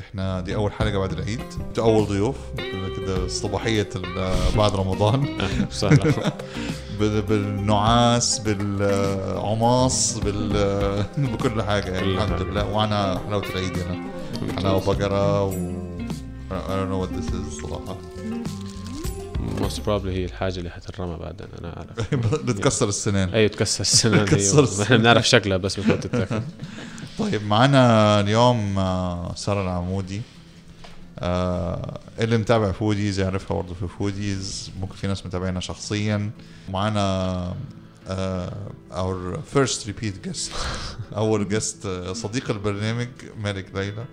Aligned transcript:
إحنا 0.00 0.40
دي 0.40 0.54
أول 0.54 0.72
حلقة 0.72 0.98
بعد 0.98 1.12
العيد. 1.12 1.40
أنتوا 1.68 1.84
أول 1.84 2.06
ضيوف. 2.06 2.36
كده 2.96 3.28
صباحية 3.28 3.88
بعد 4.56 4.74
رمضان. 4.76 5.38
بالنعاس 7.28 8.38
بالعماص 8.38 10.18
بال 10.18 10.52
بكل 11.32 11.62
حاجة. 11.62 11.90
يعني 11.90 12.06
الحمد. 12.14 12.42
لله. 12.42 12.64
وعنا 12.72 13.20
حلاوه 13.26 13.44
العيد 13.50 13.78
هنا. 13.78 14.10
حلاوه 14.56 14.80
بقره 14.94 15.44
و 15.44 15.80
I 16.50 16.52
don't 16.52 16.90
know 16.92 17.00
what 17.06 17.12
this 17.16 17.28
is 17.32 17.62
صراحة 17.62 17.96
most 19.60 19.80
probably 19.86 20.12
هي 20.12 20.24
الحاجة 20.24 20.58
اللي 20.58 20.70
حترمى 20.70 21.16
بعدين 21.16 21.46
أنا 21.60 21.76
أعرف. 21.76 22.14
بتكسر 22.46 22.88
السنين 22.88 23.28
أيوه 23.28 23.48
تكسر 23.48 23.84
دي 23.84 24.60
السنان. 24.62 24.82
إحنا 24.82 24.96
بنعرف 24.96 25.28
شكلها 25.28 25.56
بس 25.56 25.80
بتفوت 25.80 26.06
تتاكل 26.06 26.40
طيب 27.20 27.46
معنا 27.46 28.20
اليوم 28.20 28.78
آه، 28.78 29.34
سارة 29.34 29.62
العمودي. 29.62 30.22
آه 31.18 32.00
اللي 32.20 32.38
متابع 32.38 32.72
Foodies 32.72 33.20
يعرفها 33.20 33.56
برضه 33.56 33.74
في 33.74 33.88
Foodies 33.88 34.70
ممكن 34.80 34.94
في 34.94 35.06
ناس 35.06 35.26
متابعينها 35.26 35.60
شخصيا. 35.60 36.30
معنا 36.68 37.54
آه 38.08 38.52
our 38.92 39.40
first 39.52 39.86
repeat 39.86 40.28
guest 40.28 40.52
أول 41.16 41.48
guest 41.48 41.86
صديق 42.12 42.50
البرنامج 42.50 43.08
مالك 43.42 43.66
ليلى. 43.74 44.04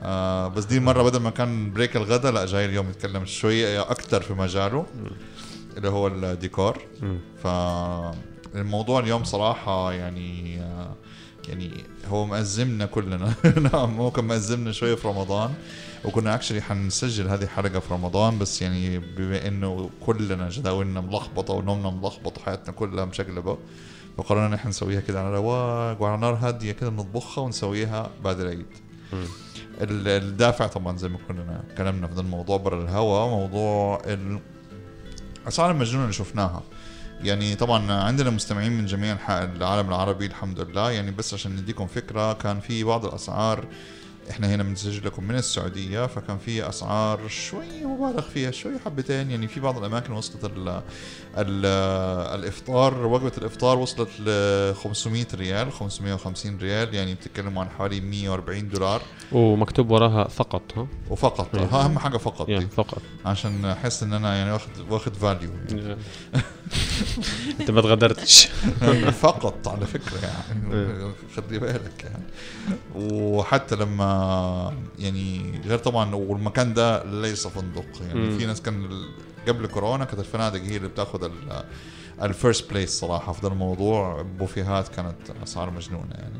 آه 0.00 0.48
بس 0.48 0.64
دي 0.64 0.76
المره 0.78 1.02
بدل 1.02 1.20
ما 1.20 1.30
كان 1.30 1.72
break 1.72 1.96
الغدا 1.96 2.30
لا 2.30 2.46
جاي 2.46 2.64
اليوم 2.64 2.90
يتكلم 2.90 3.26
شوية 3.26 3.80
أكثر 3.80 4.22
في 4.22 4.34
مجاله 4.34 4.86
اللي 5.76 5.88
هو 5.88 6.06
الديكور. 6.06 6.78
فالموضوع 7.42 9.00
اليوم 9.00 9.24
صراحة 9.24 9.92
يعني 9.92 10.60
آه، 10.60 10.94
يعني 11.48 11.70
هو 12.08 12.26
مأزمنا 12.26 12.86
كلنا. 12.86 13.34
نعم 13.72 13.96
هو 14.00 14.10
كان 14.10 14.24
مأزمنا 14.24 14.72
شوية 14.72 14.94
في 14.94 15.08
رمضان 15.08 15.54
وكنا 16.04 16.34
اكشلي 16.34 16.60
حنسجل 16.62 17.28
هذه 17.28 17.42
الحلقة 17.42 17.80
في 17.80 17.94
رمضان 17.94 18.38
بس 18.38 18.62
يعني 18.62 18.98
بما 18.98 19.48
إنه 19.48 19.90
كلنا 20.06 20.48
جداولنا 20.48 21.00
ملخبطة 21.00 21.54
ونومنا 21.54 21.90
ملخبط 21.90 22.38
وحياتنا 22.38 22.72
كلها 22.74 23.04
مشقلبة 23.04 23.58
فقررنا 24.18 24.54
نحن 24.54 24.68
نسويها 24.68 25.00
كده 25.00 25.20
على 25.20 25.34
رواق 25.36 26.02
وعلى 26.02 26.20
نار 26.20 26.34
هادية 26.34 26.72
كده 26.72 26.90
نطبخها 26.90 27.42
ونسويها 27.44 28.10
بعد 28.24 28.40
العيد. 28.40 28.66
الدافع 29.80 30.66
طبعا 30.66 30.96
زي 30.96 31.08
ما 31.08 31.18
كنا 31.28 31.64
كلامنا 31.78 32.06
في 32.06 32.14
ده 32.14 32.20
الموضوع 32.20 32.56
برا 32.56 32.82
الهوا 32.82 33.28
موضوع 33.30 34.02
ال- 34.06 34.38
الاسعار 35.42 35.70
المجنونة 35.70 36.02
اللي 36.02 36.12
شفناها. 36.12 36.62
يعني 37.22 37.54
طبعا 37.54 37.92
عندنا 37.92 38.30
مستمعين 38.30 38.72
من 38.72 38.86
جميع 38.86 39.12
أنحاء 39.12 39.44
العالم 39.44 39.88
العربي 39.88 40.26
الحمد 40.26 40.60
لله. 40.60 40.90
يعني 40.90 41.10
بس 41.10 41.34
عشان 41.34 41.56
نديكم 41.56 41.86
فكرة 41.86 42.32
كان 42.32 42.60
في 42.60 42.84
بعض 42.84 43.06
الأسعار 43.06 43.64
إحنا 44.30 44.54
هنا 44.54 44.62
بنسجل 44.62 45.06
لكم 45.06 45.24
من 45.24 45.34
السعودية 45.34 46.06
فكان 46.06 46.38
في 46.38 46.68
أسعار 46.68 47.28
شوي 47.28 47.84
مبالغ 47.84 48.20
فيها 48.20 48.50
شوي 48.50 48.72
حبتين. 48.84 49.30
يعني 49.30 49.48
في 49.48 49.60
بعض 49.60 49.78
الأماكن 49.78 50.12
وصلت 50.12 50.44
ال 50.44 50.68
ال 51.38 51.66
الإفطار 52.40 53.06
وجبة 53.06 53.32
الإفطار 53.38 53.78
وصلت 53.78 54.08
ل 54.20 54.74
500 54.74 55.26
ريال 55.34 55.72
550 55.72 56.58
ريال. 56.58 56.94
يعني 56.94 57.14
بتتكلموا 57.14 57.62
عن 57.62 57.70
حوالي 57.70 58.00
140 58.00 58.68
دولار. 58.68 59.02
ومكتوب 59.32 59.90
وراها 59.90 60.28
فقط 60.28 60.62
ها؟ 60.76 60.86
وفقط 61.10 61.54
يعني- 61.54 61.66
أهم 61.66 61.98
حاجة 61.98 62.16
فقط. 62.16 62.48
يعني 62.48 62.68
فقط. 62.68 63.02
عشان 63.24 63.64
أحس 63.64 64.02
إن 64.02 64.12
أنا 64.12 64.36
يعني 64.36 64.52
واخد 64.52 64.70
واخد 64.90 65.14
فاليو 65.14 65.50
يعني. 65.68 65.96
انت 67.60 67.70
ما 67.70 67.80
تغدرتش 67.80 68.48
فقط 69.20 69.68
على 69.68 69.86
فكرة 69.86 70.18
يعني 70.22 71.12
خلي 71.36 71.58
بالك 71.58 72.04
يعني. 72.04 72.24
وحتى 72.94 73.76
لما 73.76 74.74
يعني 74.98 75.60
غير 75.66 75.78
طبعا 75.78 76.14
والمكان 76.14 76.74
ده 76.74 77.04
ليس 77.04 77.46
فندق 77.46 77.84
يعني. 78.06 78.38
في 78.38 78.46
ناس 78.46 78.62
كان 78.62 78.88
قبل 79.48 79.66
كورونا 79.66 80.04
كانت 80.04 80.20
الفنادق 80.20 80.60
هي 80.60 80.76
اللي 80.76 80.88
بتاخذ 80.88 81.30
ال 82.22 82.30
first 82.30 82.70
place 82.70 82.90
صراحة 82.90 83.32
في 83.32 83.42
ده 83.42 83.48
الموضوع. 83.48 84.22
بوفيهات 84.22 84.88
كانت 84.88 85.16
أسعار 85.42 85.70
مجنونة 85.70 86.14
يعني. 86.14 86.38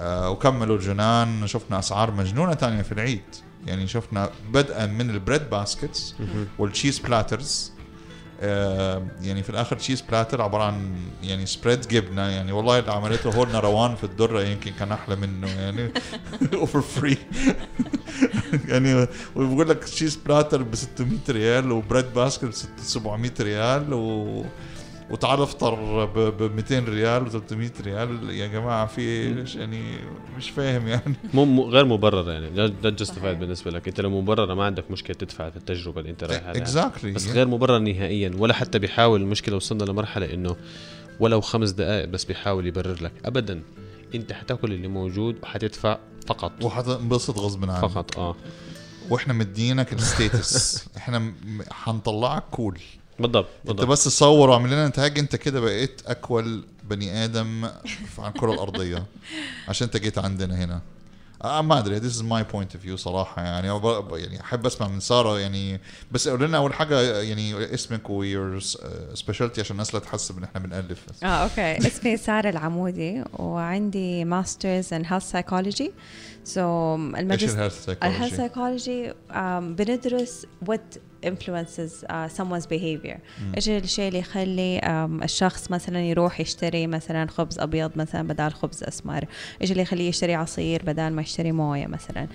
آه 0.00 0.30
وكملوا 0.30 0.76
الجنان. 0.76 1.46
شفنا 1.46 1.78
أسعار 1.78 2.10
مجنونة 2.10 2.54
تانية 2.54 2.82
في 2.82 2.92
العيد. 2.92 3.22
يعني 3.66 3.86
شفنا 3.86 4.30
بدءا 4.52 4.86
من 4.86 5.10
ال 5.10 5.17
bread 5.17 5.50
baskets 5.50 6.14
وال 6.58 6.68
cheese 6.68 6.98
platters 6.98 7.72
يعني 9.22 9.42
في 9.42 9.50
الآخر 9.50 9.76
cheese 9.76 10.00
platter 10.00 10.42
عبارة 10.42 10.62
عن 10.62 10.96
يعني 11.22 11.46
spread 11.46 11.88
جبنة 11.88 12.22
يعني 12.22 12.52
والله 12.52 12.78
اللي 12.78 12.92
عملته 12.92 13.30
هو 13.30 13.44
نروان 13.44 13.94
في 13.94 14.04
الدرة 14.04 14.42
يمكن 14.42 14.72
كان 14.78 14.92
أحلى 14.92 15.16
منه 15.16 15.48
يعني. 15.48 15.92
اوفر 16.54 16.80
فري 16.80 17.18
يعني 18.68 19.06
وبقول 19.36 19.68
لك 19.68 19.84
cheese 19.84 20.16
platter 20.16 20.62
ب 20.62 20.74
600 20.74 21.18
ريال 21.28 21.72
و 21.72 21.79
bread 21.79 22.14
basket 22.14 22.44
ب 22.44 22.80
700 22.82 23.30
ريال 23.40 23.92
و 23.92 24.44
وتعال 25.10 25.42
افطر 25.42 26.04
ب 26.30 26.42
200 26.56 26.78
ريال 26.78 27.30
و300 27.30 27.80
ريال. 27.84 28.30
يا 28.30 28.46
جماعة 28.46 28.86
في 28.86 29.00
إيش 29.40 29.54
يعني؟ 29.56 29.98
مش 30.36 30.50
فاهم 30.50 30.88
يعني. 30.88 31.14
مو 31.34 31.68
غير 31.68 31.84
مبرره 31.84 32.32
يعني. 32.32 32.50
ده 32.68 32.90
justified 32.90 33.38
بالنسبة 33.38 33.70
لك. 33.70 33.88
انت 33.88 34.00
لو 34.00 34.20
مبررة 34.20 34.54
ما 34.54 34.64
عندك 34.64 34.90
مشكلة 34.90 35.16
تدفع 35.16 35.50
في 35.50 35.56
التجربة 35.56 36.00
اللي 36.00 36.10
انت 36.10 36.24
رايح 36.24 36.44
عليها 36.44 36.62
exactly 36.62 37.12
بس 37.12 37.26
غير 37.30 37.48
مبرر 37.48 37.78
نهائيا. 37.78 38.32
ولا 38.38 38.54
حتى 38.54 38.78
بيحاول 38.78 39.20
المشكلة 39.20 39.56
وصلنا 39.56 39.84
لمرحلة 39.84 40.34
إنه 40.34 40.56
ولو 41.20 41.40
خمس 41.40 41.70
دقائق 41.70 42.04
بس 42.08 42.24
بيحاول 42.24 42.66
يبرر 42.66 43.02
لك. 43.02 43.12
ابدا. 43.24 43.62
انت 44.14 44.32
حتاكل 44.32 44.72
اللي 44.72 44.88
موجود 44.88 45.36
وحتدفع 45.42 45.98
فقط. 46.26 46.64
وحتنبسط 46.64 47.38
غصب 47.38 47.70
عنك. 47.70 47.80
فقط 47.80 48.18
آه. 48.18 48.36
وإحنا 49.10 49.32
مدينك 49.32 49.92
ال 49.92 50.05
status 50.05 50.84
إحنا 50.96 51.32
حنطلعك 51.70 52.42
cool 52.50 52.78
بالضبط 53.18 53.46
انت 53.60 53.66
بالضبط. 53.68 53.86
بس 53.86 54.04
تصور 54.04 54.50
واعمل 54.50 54.70
لنا 54.70 54.88
tag 54.88 55.18
انت 55.18 55.36
كده 55.36 55.60
بقيت 55.60 56.02
أ 56.06 56.18
cool 56.18 56.64
بني 56.84 57.24
آدم 57.24 57.64
على 58.18 58.28
الكرة 58.28 58.52
الأرضية. 58.52 59.04
عشان 59.68 59.84
انت 59.86 59.96
جيت 59.96 60.18
عندنا 60.18 60.64
هنا. 60.64 60.80
آه 61.44 61.60
ما 61.62 61.78
أدري 61.78 62.00
this 62.00 62.12
is 62.14 62.18
my 62.22 62.52
point 62.54 62.76
of 62.76 62.86
view 62.86 62.94
صراحة 62.94 63.42
يعني. 63.42 63.70
أو 63.70 63.78
ب- 64.02 64.16
يعني 64.16 64.40
أحب 64.40 64.66
أسمع 64.66 64.88
من 64.88 65.00
سارة 65.00 65.38
يعني. 65.38 65.80
بس 66.12 66.28
قول 66.28 66.42
لنا 66.44 66.56
أول 66.58 66.74
حاجة 66.74 67.00
يعني 67.22 67.74
اسمك 67.74 68.10
و 68.10 68.20
your 68.20 68.60
specialty 69.14 69.60
عشان 69.60 69.72
الناس 69.74 69.94
لا 69.94 70.00
تحسب 70.00 70.38
إن 70.38 70.44
إحنا 70.44 70.60
بنألف 70.60 71.04
آه 71.22 71.26
okay. 71.26 71.76
اسمي 71.88 72.16
سارة 72.16 72.50
العمودي 72.50 73.24
وعندي 73.32 74.24
masters 74.24 74.92
in 74.94 75.04
health 75.06 75.30
psychology 75.30 75.92
so 76.44 76.94
إيش 76.94 77.14
الماجستير 77.18 77.54
ال 77.58 77.62
health 77.62 77.88
ال 78.02 78.07
health 78.07 78.36
psychology 78.36 79.12
بندرس 79.60 80.46
what 80.70 80.98
influences 81.24 82.04
uh, 82.04 82.38
someone's 82.38 82.66
behavior. 82.66 83.18
إيش 83.56 83.68
الشيء 83.68 84.08
اللي 84.08 84.18
يخلي 84.18 84.80
um, 84.82 85.22
الشخص 85.22 85.70
مثلا 85.70 86.00
يروح 86.00 86.40
يشتري 86.40 86.86
مثلا 86.86 87.26
خبز 87.30 87.58
أبيض 87.58 87.90
مثلا 87.96 88.28
بدل 88.28 88.50
خبز 88.52 88.84
أسمر. 88.84 89.24
إيش 89.62 89.70
اللي 89.70 89.82
يخليه 89.82 90.08
يشتري 90.08 90.34
عصير 90.34 90.82
بدل 90.84 91.08
ما 91.10 91.22
يشتري 91.22 91.52
موية 91.52 91.86
مثلا. 91.86 92.26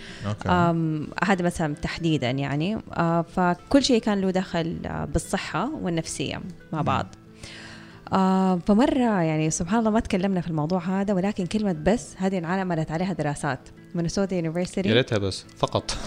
أم، 0.47 1.07
هذا 1.23 1.45
مثلا 1.45 1.75
تحديدا 1.75 2.29
يعني. 2.29 2.77
آه، 2.93 3.21
فكل 3.21 3.83
شيء 3.83 4.01
كان 4.01 4.21
له 4.21 4.31
دخل 4.31 4.77
آه، 4.85 5.05
بالصحة 5.05 5.71
والنفسية 5.81 6.41
مع 6.73 6.81
بعض. 6.81 7.05
آه، 8.13 8.59
فمرة 8.67 9.21
يعني 9.21 9.49
سبحان 9.49 9.79
الله 9.79 9.91
ما 9.91 9.99
تكلمنا 9.99 10.41
في 10.41 10.47
الموضوع 10.47 10.79
هذا 10.79 11.13
ولكن 11.13 11.45
كلمة 11.45 11.71
بس 11.71 12.15
هذه 12.17 12.37
انعملت 12.37 12.91
عليها 12.91 13.13
دراسات 13.13 13.59
مينيسوتا 13.95 14.35
يا 14.35 14.41
يونيفرسيتي 14.41 14.93
ريتها 14.93 15.17
بس. 15.17 15.45
فقط. 15.57 15.91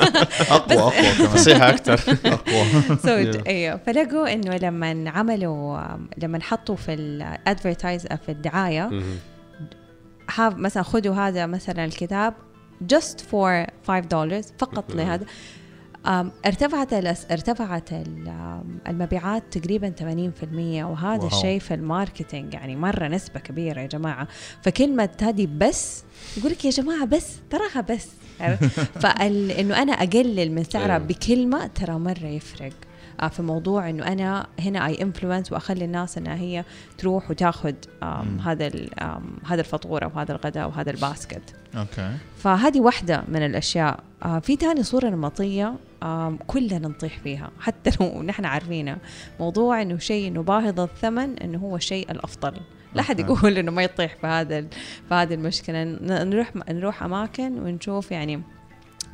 أقوى 0.50 0.78
أقوى 0.78 0.92
كمان. 1.18 1.34
نصيحة 1.34 1.70
أكثر. 1.70 2.00
أقوى. 2.24 2.96
سو 3.02 3.42
أيوه. 3.46 3.76
فلقوا 3.86 4.32
إنه 4.32 4.56
لما 4.56 5.10
عملوا 5.10 5.80
لما 6.18 6.42
حطوا 6.42 6.76
في 6.76 6.94
الادفرتايز 6.94 8.06
في 8.06 8.28
الدعاية 8.28 8.90
have 10.30 10.54
مثلا 10.56 10.82
خذوا 10.82 11.14
هذا 11.14 11.46
مثلا 11.46 11.84
الكتاب 11.84 12.34
just 12.92 13.20
for 13.30 13.66
5 13.86 14.00
دولار 14.00 14.42
فقط 14.58 14.94
لهذا. 14.94 15.26
ارتفعت. 16.46 16.92
ارتفعت 17.32 17.88
المبيعات 18.88 19.42
تقريبا 19.58 19.92
80% 19.98 20.84
وهذا. 20.84 21.26
الشيء 21.26 21.58
في 21.60 21.74
ال 21.74 21.82
marketing 21.82 22.54
يعني 22.54 22.76
مرة 22.76 23.08
نسبة 23.08 23.40
كبيرة 23.40 23.80
يا 23.80 23.86
جماعة 23.86 24.28
فكلمه 24.62 25.08
هذه 25.22 25.48
بس 25.58 26.04
يقول 26.36 26.52
لك 26.52 26.64
يا 26.64 26.70
جماعة 26.70 27.04
بس 27.04 27.36
تراها 27.50 27.80
بس 27.80 28.08
فانه 29.00 29.82
أنا 29.82 29.92
أقلل 29.92 30.52
من 30.52 30.64
سعرها 30.64 30.86
أيوة. 30.94 30.98
بكلمه 31.06 31.66
ترى 31.66 31.98
مرة 31.98 32.26
يفرق 32.26 32.72
آه، 33.20 33.28
في 33.28 33.42
موضوع 33.42 33.90
إنه 33.90 34.06
أنا 34.06 34.46
هنا 34.60 34.86
I 34.86 35.02
influence 35.02 35.52
وأخلي 35.52 35.84
الناس 35.84 36.18
إنها 36.18 36.34
هي 36.34 36.64
تروح 36.98 37.30
وتاخذ 37.30 37.72
آم، 38.02 38.38
هذا 38.40 38.66
ال- 38.66 39.00
آم، 39.00 39.22
هذا 39.46 39.60
الغداء 40.32 40.68
وهذا 40.68 40.90
ال 40.90 40.97
basket 40.97 41.42
okay 41.76 42.12
فهذه 42.38 42.80
واحدة 42.80 43.24
من 43.28 43.42
الأشياء 43.46 44.00
آه 44.24 44.38
في 44.38 44.56
تاني 44.56 44.82
صورة 44.82 45.08
نمطية 45.08 45.74
آه 46.02 46.38
كلنا 46.46 46.78
نطيح 46.88 47.18
فيها 47.18 47.50
حتى 47.60 47.90
لو 48.00 48.22
نحن 48.22 48.44
عارفينها. 48.44 48.98
موضوع 49.40 49.82
إنه 49.82 49.98
شيء 49.98 50.28
إنه 50.28 50.42
باهظ 50.42 50.80
الثمن 50.80 51.38
إنه 51.38 51.58
هو 51.58 51.76
الشيء 51.76 52.10
الأفضل. 52.10 52.54
لا 52.94 53.02
حد. 53.02 53.20
يقول 53.20 53.58
إنه 53.58 53.70
ما 53.72 53.82
يطيح 53.82 54.14
في 54.20 54.26
هذا 54.26 54.60
في 55.08 55.14
هذه 55.14 55.34
المشكلة. 55.34 55.84
ن- 55.84 55.98
نروح 56.30 56.52
نروح 56.68 57.02
أماكن 57.02 57.58
ونشوف 57.58 58.10
يعني 58.10 58.42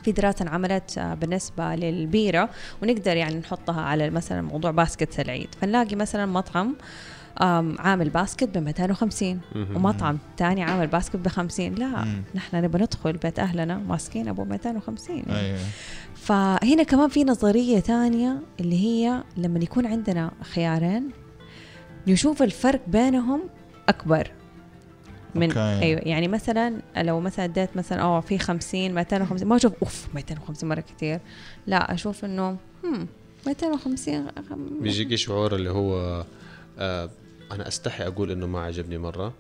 في 0.02 0.12
دراسة 0.12 0.42
انعملت 0.42 0.98
آه، 0.98 1.14
بالنسبة 1.14 1.74
للبيرة 1.74 2.48
ونقدر 2.82 3.16
يعني 3.16 3.34
نحطها 3.38 3.80
على 3.80 4.10
مثلا 4.10 4.42
موضوع 4.42 4.70
basket 4.70 5.20
العيد. 5.20 5.48
فنلاقي 5.60 5.96
مثلا 5.96 6.26
مطعم 6.26 6.76
عامل 7.78 8.08
باسكت 8.10 8.58
ب 8.58 8.58
250 8.58 9.40
مهم. 9.54 9.76
ومطعم 9.76 10.18
تاني 10.36 10.62
عامل 10.62 10.86
basket 10.86 11.16
ب 11.16 11.28
50 11.28 11.74
لا. 11.74 12.04
نحن 12.34 12.56
نبغى 12.56 12.82
ندخل 12.82 13.12
بيت 13.12 13.38
أهلنا 13.38 13.78
ماسكين 13.78 14.28
أبو 14.28 14.44
250 14.44 15.16
يعني. 15.16 15.36
أيوه 15.40 15.58
فهنا 16.14 16.82
كمان 16.82 17.08
في 17.08 17.24
نظرية 17.24 17.80
تانية 17.80 18.38
اللي 18.60 18.76
هي 18.84 19.22
لما 19.36 19.58
يكون 19.58 19.86
عندنا 19.86 20.30
خيارين 20.42 21.10
نشوف 22.08 22.42
الفرق 22.42 22.80
بينهم 22.86 23.40
أكبر 23.88 24.30
من 25.34 25.48
okay. 25.48 25.60
أيوه 25.82 26.00
يعني 26.00 26.28
مثلا 26.28 26.82
لو 26.96 27.20
مثلا 27.20 27.44
اديت 27.44 27.76
مثلا 27.76 28.02
آه 28.02 28.20
في 28.20 28.38
50 28.38 28.94
250 28.94 29.48
ما 29.48 29.56
أشوف 29.56 29.72
أوف 29.82 30.06
250 30.14 30.68
مرة 30.68 30.80
كثير 30.80 31.20
لا 31.66 31.94
أشوف 31.94 32.24
إنه 32.24 32.56
هم 32.84 33.06
250 33.46 34.26
أخ- 34.28 34.54
بيجيكي 34.82 35.16
شعور 35.16 35.54
اللي 35.54 35.70
هو 35.70 36.24
آه 36.78 37.10
أنا 37.52 37.68
أستحي 37.68 38.06
أقول 38.06 38.30
إنه 38.30 38.46
ما 38.46 38.60
عجبني 38.60 38.98
مرة. 38.98 39.32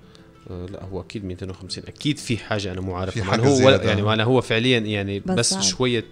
آه 0.50 0.66
لا 0.66 0.84
هو 0.84 1.00
أكيد 1.00 1.24
250 1.24 1.84
أكيد 1.88 2.18
في 2.18 2.38
حاجة 2.38 2.72
أنا 2.72 2.80
مو 2.80 2.92
في 2.92 2.98
عارفها 2.98 3.24
حاجة 3.24 3.40
معنى 3.40 3.50
هو 3.52 3.54
زيادة. 3.54 3.88
يعني 3.88 4.02
معنى 4.02 4.22
هو 4.22 4.40
فعليا 4.40 4.78
يعني 4.78 5.20
بس 5.20 5.54
بس. 5.54 5.64
شوية 5.64 6.04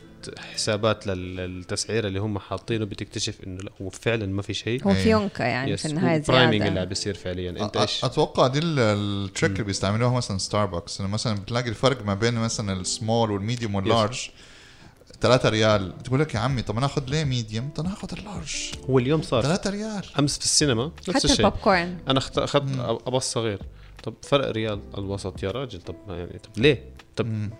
حسابات 0.55 1.07
لل- 1.07 1.37
للتسعيرة 1.37 2.09
اللي 2.09 2.19
هم 2.21 2.39
حاطينه 2.39 2.85
بتكتشف 2.85 3.35
إنه 3.47 3.63
لا 3.63 3.71
هو 3.83 3.91
فعلا 3.91 4.27
ما 4.27 4.43
في 4.43 4.55
شيء. 4.55 4.85
هو 4.85 4.91
إيه. 4.91 5.03
فيونكة 5.03 5.45
يعني 5.45 5.77
في 5.77 5.85
النهاية 5.89 6.23
priming 6.29 6.55
اللي 6.55 6.65
زياده 6.65 6.81
عم 6.81 6.87
بيصير 6.89 7.15
فعليا. 7.15 7.51
أنت 7.51 7.77
إيش؟ 7.77 8.05
أتوقع 8.05 8.47
دي 8.47 8.59
ال- 8.59 8.79
ال 8.79 8.91
trick 8.91 9.53
اللي 9.53 9.65
بيستعملوها 9.65 10.13
مثلا 10.17 10.39
ستاربكس 10.39 11.01
إنه 11.01 11.09
مثلا 11.09 11.35
بتلاقي 11.35 11.69
الفرق 11.69 12.05
ما 12.07 12.15
بين 12.15 12.35
مثلا 12.35 12.81
ال 12.81 12.89
small 12.89 13.31
وال 13.31 13.42
medium 13.42 13.75
وال 13.75 13.90
large 13.90 14.29
3 15.23 15.49
ريال. 15.49 16.03
تقول 16.03 16.21
لك 16.21 16.35
يا 16.35 16.39
عمي 16.41 16.63
طب 16.63 16.77
أنا 16.77 16.87
آخذ 16.87 17.03
ليه 17.09 17.25
medium 17.25 17.71
طب 17.77 17.85
أنا 17.85 17.95
آخذ 17.95 18.09
ال 18.19 18.25
large 18.25 18.57
هو 18.91 18.99
اليوم 18.99 19.23
صار 19.23 19.43
3 19.43 19.71
ريال. 19.71 20.03
أمس 20.19 20.39
في 20.39 20.45
السينما 20.45 20.91
نفس 21.09 21.11
حتى 21.11 21.25
الشيء. 21.25 21.47
البوب 21.47 21.61
كورن 21.61 21.99
أنا 22.09 22.19
أخذت 22.19 22.65
ابص 23.07 23.33
صغير. 23.33 23.59
طب 24.03 24.15
فرق 24.23 24.51
ريال 24.51 24.81
الوسط 24.99 25.43
يا 25.43 25.51
راجل؟ 25.51 25.81
طب 25.83 25.95
ما 26.09 26.17
يعني 26.17 26.39
طب 26.39 26.63
ليه؟ 26.63 26.85
طب 27.17 27.27
مم. 27.27 27.51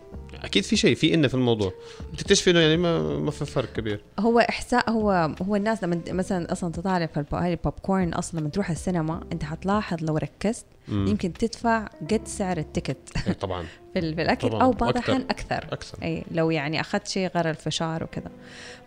أكيد 0.45 0.65
في 0.65 0.77
شيء 0.77 0.95
في 0.95 1.15
إن 1.15 1.29
في 1.29 1.35
الموضوع. 1.35 1.73
بتكتشفي 2.13 2.51
إنه 2.51 2.61
يعني 2.61 2.77
ما 2.77 3.19
ما 3.19 3.31
في 3.31 3.45
فرق 3.45 3.73
كبير. 3.73 4.03
هو 4.19 4.39
إحساء 4.41 4.91
هو 4.91 5.35
هو 5.43 5.57
الناس 5.57 5.85
لما 5.85 6.01
مثلا 6.09 6.53
أصلا 6.53 6.73
تطالع 6.73 7.07
في 7.07 7.25
هاي 7.33 7.51
البوب 7.53 7.73
كورن 7.73 8.13
أصلا 8.15 8.41
لما 8.41 8.49
تروح 8.49 8.71
السينما 8.71 9.21
أنت 9.33 9.45
حتلاحظ 9.45 10.03
لو 10.05 10.17
ركزت 10.17 10.65
مم. 10.89 11.07
يمكن 11.07 11.33
تدفع 11.33 11.87
قد 12.11 12.21
سعر 12.25 12.57
ال 12.59 12.63
ticket. 12.64 12.97
إيه 13.27 13.33
طبعا. 13.33 13.63
في, 13.93 13.99
ال- 13.99 14.15
في 14.15 14.23
الأكل 14.23 14.49
طبعاً، 14.49 14.63
أو 14.63 14.71
بعض. 14.71 14.91
الأحيان 14.91 15.21
أكثر. 15.31 15.69
أكثر. 15.73 15.99
اي 16.03 16.25
لو 16.31 16.51
يعني 16.51 16.81
أخذت 16.81 17.09
شيء 17.09 17.31
غير 17.35 17.51
الفشار 17.51 18.05
وكذا. 18.05 18.31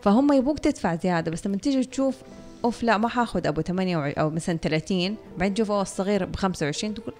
فهم 0.01 0.33
يبوك 0.33 0.59
تدفع 0.59 0.95
زيادة 0.95 1.31
بس 1.31 1.47
لما 1.47 1.57
تيجي 1.57 1.83
تشوف 1.83 2.15
أوف 2.65 2.83
لا 2.83 2.97
ما 2.97 3.07
حاخذ 3.07 3.47
أبو 3.47 3.61
8 3.61 3.97
وع- 3.97 4.13
أو 4.17 4.29
مثلا 4.29 4.57
30 4.57 5.15
بعدين 5.37 5.53
تشوف 5.53 5.71
أوه 5.71 5.81
الصغير 5.81 6.25
ب 6.25 6.35
25 6.35 6.93
تقول 6.93 7.13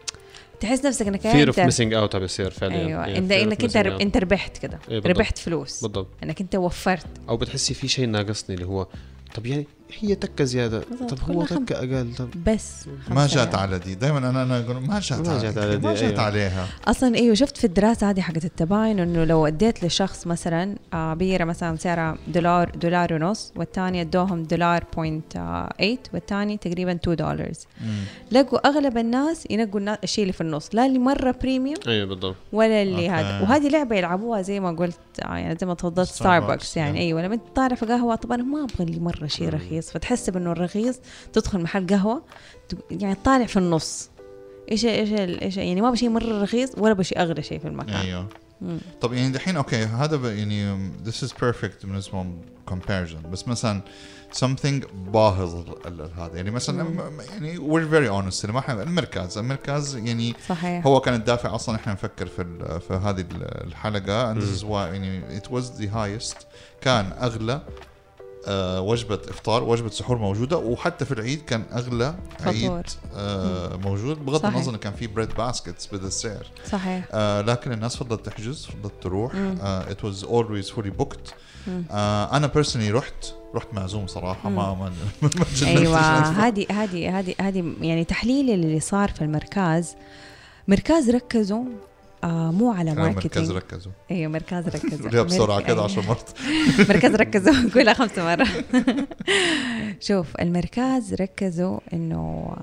تحس 0.59 0.85
نفسك 0.85 1.07
إنك 1.07 1.21
fear 1.21 1.47
of 1.47 1.59
missing 1.59 1.93
out 1.93 2.15
بيصير 2.15 2.51
فعليا 2.51 2.77
أيوه 2.77 3.07
يعني 3.07 3.43
إنك 3.43 3.63
أنت 3.63 3.77
رب-. 3.77 4.01
أنت 4.01 4.17
ربحت 4.17 4.57
كده 4.57 4.79
إيه. 4.89 4.99
ربحت 5.05 5.37
فلوس 5.37 5.81
بالضبط 5.81 6.07
إنك 6.23 6.41
أنت 6.41 6.55
وفرت 6.55 7.07
أو 7.29 7.37
بتحسي 7.37 7.73
في 7.73 7.87
شيء 7.87 8.07
ناقصني 8.07 8.55
اللي 8.55 8.65
هو 8.65 8.87
طب 9.35 9.45
يعني 9.45 9.67
هي 9.99 10.15
تكة 10.15 10.43
زيادة. 10.43 10.81
طب 11.09 11.17
هو 11.31 11.45
تكة 11.45 11.75
أقل؟ 11.75 12.13
طب 12.17 12.29
بس 12.45 12.87
ما 13.09 13.27
جات 13.27 13.47
ريال. 13.47 13.59
على 13.59 13.79
دي. 13.79 13.95
دائما 13.95 14.17
أنا 14.17 14.43
أنا 14.43 14.59
أقول 14.59 14.75
ما 14.75 14.99
جات 14.99 15.19
ما 15.19 15.33
على 15.33 15.41
جات 15.43 15.53
دي. 15.53 15.59
على 15.59 15.77
ما 15.77 15.93
دي، 15.93 15.99
جات 15.99 16.11
أيوة. 16.11 16.21
عليها. 16.21 16.67
أصلا 16.87 17.15
أيوه 17.15 17.35
شفت 17.35 17.57
في 17.57 17.67
الدراسة 17.67 18.09
هذه 18.09 18.21
حقت 18.21 18.45
التباين 18.45 18.99
إنه 18.99 19.23
لو 19.23 19.47
أديت 19.47 19.85
لشخص 19.85 20.27
مثلا 20.27 20.75
آه، 20.93 21.13
بيرة 21.13 21.43
مثلا 21.43 21.75
سعرها 21.75 22.17
دولار 22.27 22.69
دولار 22.69 23.13
ونص 23.13 23.53
والثاني 23.55 24.01
ادوهم 24.01 24.43
دولار 24.43 24.83
point 24.95 25.33
8 25.33 25.97
والثاني 26.13 26.57
تقريبا 26.57 26.91
2 26.91 27.15
دولار. 27.17 27.51
لقوا 28.31 28.67
أغلب 28.67 28.97
الناس 28.97 29.47
ينقوا 29.49 29.95
الشيء 30.03 30.23
اللي 30.23 30.33
في 30.33 30.41
النص 30.41 30.69
لا 30.73 30.85
اللي 30.85 30.99
مرة 30.99 31.35
premium 31.41 31.77
أيوه 31.87 32.07
بالضبط. 32.07 32.35
ولا 32.53 32.81
اللي 32.81 32.95
أوكي. 32.95 33.09
هذا. 33.09 33.41
وهذه 33.41 33.67
لعبة 33.67 33.95
يلعبوها 33.95 34.41
زي 34.41 34.59
ما 34.59 34.71
قلت 34.71 34.97
آه، 35.23 35.35
يعني 35.37 35.57
زي 35.61 35.67
ما 35.67 35.73
تفضلت 35.73 36.09
ستاربكس، 36.09 36.77
يعني. 36.77 36.89
يعني. 36.89 37.07
أيوه 37.07 37.21
لما 37.21 37.33
انت 37.33 37.43
طالع 37.55 37.75
في 37.75 37.85
قهوة 37.85 38.15
طب 38.15 38.31
أنا 38.31 38.43
ما 38.43 38.63
أبغى 38.63 38.85
اللي 38.85 38.99
مرة 38.99 39.27
شيء 39.27 39.49
رخيص. 39.49 39.84
فتحس 39.91 40.29
انه 40.29 40.51
الرخيص 40.51 40.99
تدخل 41.33 41.59
محل 41.59 41.87
قهوة 41.87 42.21
يعني 42.91 43.15
طالع 43.25 43.45
في 43.45 43.57
النص. 43.57 44.09
إيش 44.71 44.85
إيش 44.85 45.11
إيش 45.11 45.57
يعني 45.57 45.81
ما 45.81 45.91
بشيء 45.91 46.09
مرة 46.09 46.41
رخيص 46.41 46.71
ولا 46.77 46.93
بشيء 46.93 47.19
أغلى 47.19 47.43
شيء 47.43 47.59
في 47.59 47.67
المكان. 47.67 47.95
أيوه. 47.95 48.27
مم. 48.61 48.77
طب 49.01 49.13
يعني 49.13 49.29
دحين 49.29 49.57
أوكي 49.57 49.83
هذا 49.83 50.33
يعني 50.33 50.89
this 51.05 51.27
is 51.27 51.29
perfect 51.29 51.85
بالنسبة 51.85 52.25
comparison. 52.71 53.27
بس 53.31 53.47
مثلا 53.47 53.81
something 54.39 54.85
باهظ 54.93 55.69
هذا. 56.17 56.35
يعني 56.35 56.51
مثلا 56.51 56.83
مم. 56.83 57.21
يعني 57.29 57.57
we're 57.57 57.91
very 57.91 58.09
honest 58.11 58.49
ما 58.49 58.83
المركز. 58.83 59.37
المركز 59.37 59.95
يعني 59.95 60.35
صحيح. 60.49 60.87
هو 60.87 60.99
كان 60.99 61.13
الدافع 61.13 61.55
أصلا 61.55 61.75
إحنا 61.75 61.93
نفكر 61.93 62.25
في 62.25 62.43
في 62.87 62.93
هذه 62.93 63.21
ال- 63.21 63.67
الحلقة. 63.67 64.33
And 64.33 64.37
this 64.37 64.61
is 64.61 64.63
why 64.63 64.71
يعني 64.71 65.39
it 65.39 65.43
was 65.45 65.63
the 65.79 65.87
highest. 65.87 66.35
كان 66.81 67.11
أغلى. 67.21 67.61
آه 68.47 68.81
وجبة 68.81 69.19
إفطار 69.29 69.63
وجبة 69.63 69.89
سحور 69.89 70.17
موجودة 70.17 70.57
وحتى 70.57 71.05
في 71.05 71.11
العيد 71.11 71.41
كان 71.41 71.63
أغلى 71.73 72.15
عيد. 72.45 72.83
آه 73.15 73.75
موجود 73.75 74.25
بغض 74.25 74.41
صحيح. 74.41 74.55
النظر 74.55 74.69
انه 74.69 74.77
كان 74.77 74.93
في 74.93 75.07
بريد 75.07 75.29
باسكتس 75.37 75.87
بهذا 75.87 76.07
السعر 76.07 76.45
صحيح 76.71 77.07
آه 77.11 77.41
لكن 77.41 77.71
الناس 77.71 77.95
فضلت 77.95 78.25
تحجز 78.25 78.65
فضلت 78.65 78.93
تروح 79.01 79.33
always 80.23 80.69
fully 80.69 81.01
booked 81.03 81.33
مم. 81.67 81.83
آه 81.91 82.37
أنا 82.37 82.47
personally 82.47 82.91
رحت 82.91 83.25
رحت 83.55 83.67
معزوم 83.73 84.07
صراحة 84.07 84.49
ما 84.49 84.73
ما 84.73 84.91
أيوه. 85.63 85.97
هذه 85.97 86.65
هذه 86.69 87.19
هذه 87.19 87.35
هذه 87.41 87.73
يعني 87.81 88.03
تحليل 88.03 88.49
اللي 88.49 88.79
صار 88.79 89.09
في 89.09 89.21
المركز 89.21 89.95
مركز 90.67 91.09
ركزوا 91.09 91.63
آه 92.25 92.51
مو 92.51 92.71
على 92.71 92.95
مركز 92.95 93.13
marketing 93.15 93.51
ركزوا. 93.51 93.91
أيوه 94.11 94.31
مركز 94.31 94.67
ركزوا. 94.67 95.01
قوليها 95.09 95.23
بسرعة 95.23 95.55
مرك- 95.57 95.63
كده 95.65 95.73
أيوة. 95.73 95.83
عشر 95.83 96.01
مرات 96.07 96.29
مركز 96.89 97.15
ركزوا 97.21 97.69
قولها 97.75 97.93
خمس 97.93 98.17
مرات 98.19 98.47
شوف 99.99 100.35
المركز 100.41 101.13
ركزوا 101.13 101.79
إنه 101.93 102.53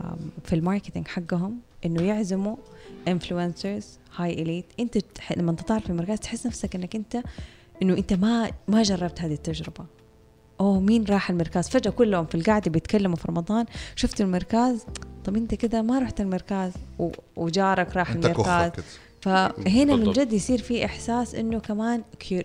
في 0.44 0.54
ال 0.54 0.60
marketing 0.60 1.08
حقهم 1.08 1.58
إنه 1.86 2.02
يعزموا 2.02 2.56
influencers 3.08 3.86
high 4.16 4.42
elite 4.42 4.64
أنت 4.80 4.98
تح- 4.98 5.32
لما 5.38 5.52
تطالع 5.52 5.80
في 5.80 5.90
المركز 5.90 6.18
تحس 6.20 6.46
نفسك 6.46 6.74
إنك 6.74 6.96
أنت 6.96 7.22
إنه 7.82 7.94
أنت 7.94 8.12
ما 8.12 8.50
ما 8.68 8.82
جربت 8.82 9.20
هذه 9.20 9.32
التجربة. 9.32 9.84
أوه 10.60 10.80
مين 10.80 11.04
راح 11.04 11.30
المركز؟ 11.30 11.68
فجأة 11.68 11.90
كلهم 11.90 12.26
في 12.26 12.34
القعده 12.34 12.70
بيتكلموا 12.70 13.16
في 13.16 13.28
رمضان. 13.28 13.66
شفت 13.96 14.20
المركز؟ 14.20 14.84
طب 15.24 15.36
أنت 15.36 15.54
كده 15.54 15.82
ما 15.82 15.98
رحت 15.98 16.20
المركز 16.20 16.72
و- 16.98 17.10
وجارك 17.36 17.96
راح 17.96 18.10
أنت 18.10 18.26
المركز. 18.26 18.82
فهنا 19.22 19.96
من. 19.96 20.12
جد 20.12 20.32
يصير 20.32 20.62
في 20.62 20.84
إحساس 20.84 21.34
إنه 21.34 21.58
كمان 21.60 22.02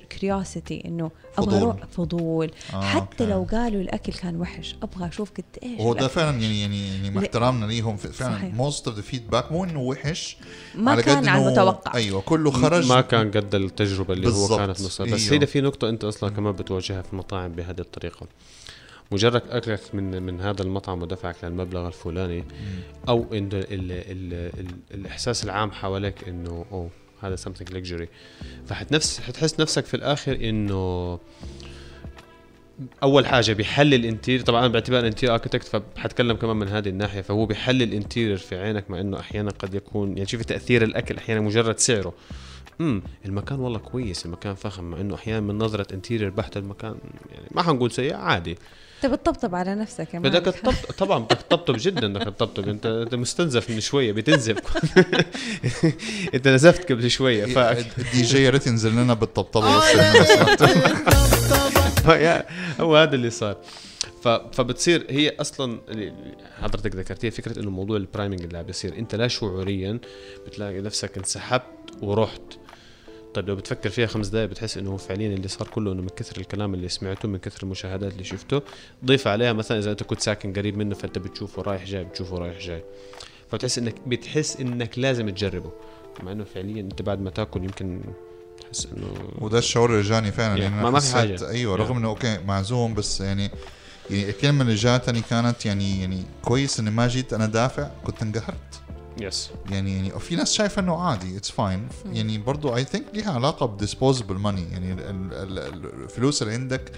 curiosity 0.09 0.83
إنه 0.86 1.12
أبغى 1.38 1.46
فضول. 1.51 1.62
أروح 1.62 1.86
فضول 1.91 2.51
آه، 2.74 2.81
حتى 2.81 3.24
أوكي. 3.24 3.25
لو 3.34 3.48
قالوا 3.51 3.81
الأكل 3.81 4.13
كان 4.13 4.41
وحش 4.41 4.75
أبغى 4.84 5.07
أشوف 5.07 5.31
قد 5.31 5.43
إيش 5.63 5.79
وهو 5.79 5.93
ده. 5.93 6.07
فعلا 6.07 6.38
يعني 6.41 6.62
يعني 6.62 6.88
يعني 6.96 7.10
مع 7.12 7.22
احترامنا 7.22 7.65
ليهم 7.65 7.98
فعلا. 7.98 8.38
most 8.53 8.88
of 8.88 8.95
the 8.95 9.01
feedback 9.01 9.51
مو 9.51 9.63
إنه 9.63 9.79
وحش 9.81 10.38
ما 10.75 10.91
على 10.91 11.03
كان 11.03 11.27
على 11.27 11.46
المتوقع 11.46 11.93
أيوه 11.93 12.22
كله 12.22 12.51
خرج 12.51 12.88
ما 12.89 13.01
كان 13.01 13.31
قد 13.31 13.55
التجربة 13.55 14.13
اللي 14.13 14.25
بالضبط. 14.25 14.51
هو 14.51 14.57
كانت 14.57 14.81
مصر 14.81 15.05
بس 15.05 15.31
أيوه. 15.31 15.43
هي 15.43 15.48
في 15.48 15.62
نقطة 15.62 15.89
أنت 15.89 16.03
أصلا 16.03 16.29
كمان 16.29 16.53
بتواجهها 16.53 17.01
في 17.01 17.13
المطاعم 17.13 17.51
بهذه 17.51 17.79
الطريقة 17.79 18.27
مجرد 19.11 19.41
اكلك 19.49 19.79
من 19.93 20.23
من 20.23 20.41
هذا 20.41 20.61
المطعم 20.61 21.01
ودفعك 21.01 21.35
للمبلغ 21.43 21.87
الفلاني 21.87 22.43
أو 23.09 23.33
انه 23.33 23.49
ال 23.53 23.91
ال 23.91 24.33
ال 24.59 24.67
الإحساس 24.93 25.43
العام 25.43 25.71
حواليك 25.71 26.27
إنه 26.27 26.65
أوه 26.71 26.89
هذا 27.21 27.35
something 27.35 27.73
luxury. 27.73 28.07
فحتنفس 28.67 29.19
حتحس 29.19 29.59
نفسك 29.59 29.85
في 29.85 29.93
الآخر 29.93 30.35
إنه 30.35 31.19
أول 33.03 33.25
حاجة 33.25 33.53
بيحلل 33.53 33.93
ال 33.93 33.99
interior 33.99 34.41
طبعا 34.41 34.59
أنا 34.59 34.67
باعتبار 34.67 35.07
interior 35.07 35.33
architect 35.33 35.81
فحتكلم 35.95 36.35
كمان 36.35 36.57
من 36.57 36.67
هذه 36.67 36.89
الناحية 36.89 37.21
فهو 37.21 37.45
بيحلل 37.45 37.83
ال 37.83 37.89
interior 37.89 38.38
في 38.37 38.55
عينك 38.55 38.91
مع 38.91 38.99
إنه 38.99 39.19
أحيانا 39.19 39.51
قد 39.51 39.73
يكون 39.73 40.17
يعني 40.17 40.29
شوفي 40.29 40.43
تأثير 40.43 40.83
الأكل 40.83 41.17
أحيانا 41.17 41.41
مجرد 41.41 41.79
سعره. 41.79 42.13
امم 42.81 43.01
المكان 43.25 43.59
والله 43.59 43.79
كويس 43.79 44.25
المكان 44.25 44.55
فخم 44.55 44.83
مع 44.83 45.01
إنه 45.01 45.15
أحيانا 45.15 45.39
من 45.39 45.57
نظرة 45.57 45.93
interior 45.93 46.29
بحت 46.29 46.57
المكان 46.57 46.95
يعني 47.31 47.47
ما 47.51 47.63
حنقول 47.63 47.91
سيء 47.91 48.15
عادي. 48.15 48.57
انت 49.03 49.13
بتطبطب 49.13 49.55
على 49.55 49.75
نفسك 49.75 50.07
كمان 50.07 50.31
بدك 50.31 50.45
تطبطب. 50.53 50.91
طبعا 50.97 51.19
بدك 51.19 51.37
تطبطب 51.41 51.75
جدا 51.79 52.13
بدك 52.13 52.23
تطبطب. 52.25 52.67
انت 52.69 52.85
انت 52.85 53.15
مستنزف 53.15 53.69
من 53.69 53.79
شوية 53.79 54.11
بتنزف. 54.11 54.57
انت 56.35 56.47
نزفت 56.47 56.91
قبل 56.91 57.11
شوية 57.11 57.45
ف 57.45 57.57
الدي 57.57 58.21
جي 58.21 58.43
يا 58.43 58.49
ريت 58.49 58.67
ينزل 58.67 58.91
لنا 58.91 59.13
بالطبطبة. 59.13 59.77
بس. 59.77 59.83
يا- 62.07 62.45
هو 62.79 62.95
هذا 62.95 63.15
اللي 63.15 63.29
صار. 63.29 63.57
ف... 64.23 64.27
فبتصير 64.27 65.05
هي 65.09 65.35
أصلا 65.41 65.79
اللي 65.89 66.13
حضرتك 66.61 66.95
ذكرتيها 66.95 67.29
فكرة 67.31 67.59
إنه 67.59 67.69
موضوع 67.69 67.97
ال 67.97 68.03
priming 68.03 68.43
اللي 68.43 68.57
عم 68.57 68.63
بيصير. 68.63 68.97
أنت 68.97 69.15
لا 69.15 69.27
شعوريا 69.27 69.99
بتلاقي 70.47 70.81
نفسك 70.81 71.17
انسحبت 71.17 71.63
ورحت. 72.01 72.41
طيب 73.38 73.50
لو 73.50 73.56
بتفكر 73.56 73.89
فيها 73.89 74.08
خمس 74.08 74.27
دقائق 74.27 74.50
بتحس 74.50 74.77
إنه 74.77 74.98
فعليا 74.98 75.27
اللي 75.36 75.48
صار 75.48 75.67
كله 75.67 75.91
إنه 75.94 76.01
من 76.01 76.10
كثر 76.10 76.38
الكلام 76.41 76.74
اللي 76.74 76.89
سمعته 76.89 77.27
من 77.27 77.38
كثر 77.38 77.63
المشاهدات 77.63 78.12
اللي 78.13 78.24
شفته 78.24 78.62
ضيف 79.06 79.27
عليها 79.27 79.53
مثلا 79.53 79.79
إذا 79.79 79.91
أنت 79.91 80.03
كنت 80.03 80.20
ساكن 80.22 80.53
قريب 80.53 80.77
منه 80.77 80.96
فأنت 80.96 81.17
بتشوفه 81.17 81.62
رايح 81.62 81.84
جاي 81.86 82.03
بتشوفه 82.03 82.38
رايح 82.38 82.60
جاي 82.60 82.84
فبتحس 83.51 83.77
انك 83.77 83.96
بتحس 84.08 84.62
إنك 84.62 85.00
لازم 85.00 85.29
تجربه 85.29 85.72
مع 86.24 86.32
إنه 86.32 86.44
فعليا 86.44 86.82
أنت 86.82 87.01
بعد 87.01 87.22
ما 87.22 87.29
تاكل 87.29 87.63
يمكن 87.63 88.01
تحس 88.62 88.86
إنه 88.86 89.13
وده 89.39 89.58
الشعور 89.58 89.89
اللي 89.91 90.01
جاني 90.10 90.32
فعلا. 90.32 90.62
يعني 90.63 90.75
ما- 90.75 90.89
ما 90.91 91.00
في 91.00 91.13
حاجة. 91.15 91.50
أيوه. 91.50 91.75
رغم 91.75 91.98
إنه 91.98 92.08
أوكي 92.08 92.38
معزوم 92.48 92.94
بس 92.94 93.22
يعني 93.22 93.51
يعني 94.10 94.29
الكلمة 94.29 94.62
اللي 94.62 94.75
جاتني 94.75 95.22
كانت 95.22 95.65
يعني 95.65 96.01
يعني 96.01 96.24
كويس 96.41 96.79
إني 96.79 96.91
ما 96.91 97.08
جيت 97.08 97.34
أنا 97.34 97.46
دافع 97.46 97.89
كنت 98.03 98.22
انقهرت 98.22 98.66
yes 99.21 99.50
يعني 99.69 99.95
يعني 99.95 100.19
في 100.19 100.36
ناس 100.36 100.53
شايفة 100.53 100.79
إنه 100.81 101.01
عادي 101.01 101.38
it's 101.38 101.51
fine 101.51 101.88
يعني 102.05 102.38
برضو 102.38 102.75
I 102.75 102.83
think 102.83 103.05
ليها 103.13 103.31
علاقة 103.31 103.65
ب 103.65 103.72
disposable 103.72 104.36
money 104.36 104.71
يعني 104.71 104.93
ال- 104.93 105.00
ال- 105.33 105.59
ال- 105.59 106.03
الفلوس 106.03 106.41
اللي 106.41 106.53
عندك 106.53 106.91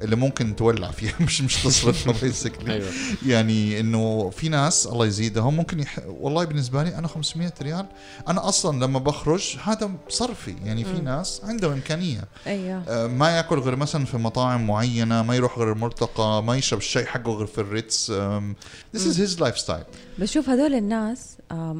اللي 0.00 0.16
ممكن 0.16 0.56
تولع 0.56 0.90
فيها 0.90 1.14
مش 1.20 1.40
مش 1.42 1.62
تصرفها 1.62 2.12
basically 2.22 2.72
أيوه. 2.72 2.88
يعني 3.26 3.80
إنه 3.80 4.30
في 4.30 4.48
ناس 4.48 4.86
الله 4.86 5.06
يزيدهم 5.06 5.56
ممكن 5.56 5.80
يح... 5.80 5.98
والله 6.08 6.44
بالنسبة 6.44 6.82
لي 6.82 6.98
أنا 6.98 7.08
500 7.08 7.52
ريال 7.62 7.86
أنا 8.28 8.48
أصلا 8.48 8.84
لما 8.84 8.98
بخرج 8.98 9.56
هذا 9.64 9.90
صرفي. 10.08 10.54
يعني 10.64 10.84
في 10.84 11.00
ناس 11.00 11.40
عندهم 11.44 11.72
إمكانية. 11.72 12.24
أيوه. 12.46 12.82
آه، 12.88 13.06
ما 13.06 13.36
يأكل 13.36 13.58
غير 13.58 13.76
مثلا 13.76 14.04
في 14.04 14.16
مطاعم 14.16 14.66
معينة 14.66 15.22
ما 15.22 15.36
يروح 15.36 15.58
غير 15.58 15.72
المرتقى 15.72 16.42
ما 16.42 16.56
يشرب 16.56 16.78
الشاي 16.78 17.06
حقه 17.06 17.32
غير 17.32 17.46
في 17.46 17.58
الريتس. 17.60 18.10
آم، 18.10 18.56
this 18.96 19.00
is 19.00 19.16
his 19.16 19.40
lifestyle. 19.40 19.84
بس 20.18 20.32
شوف 20.32 20.48
هذول 20.48 20.74
الناس 20.74 21.36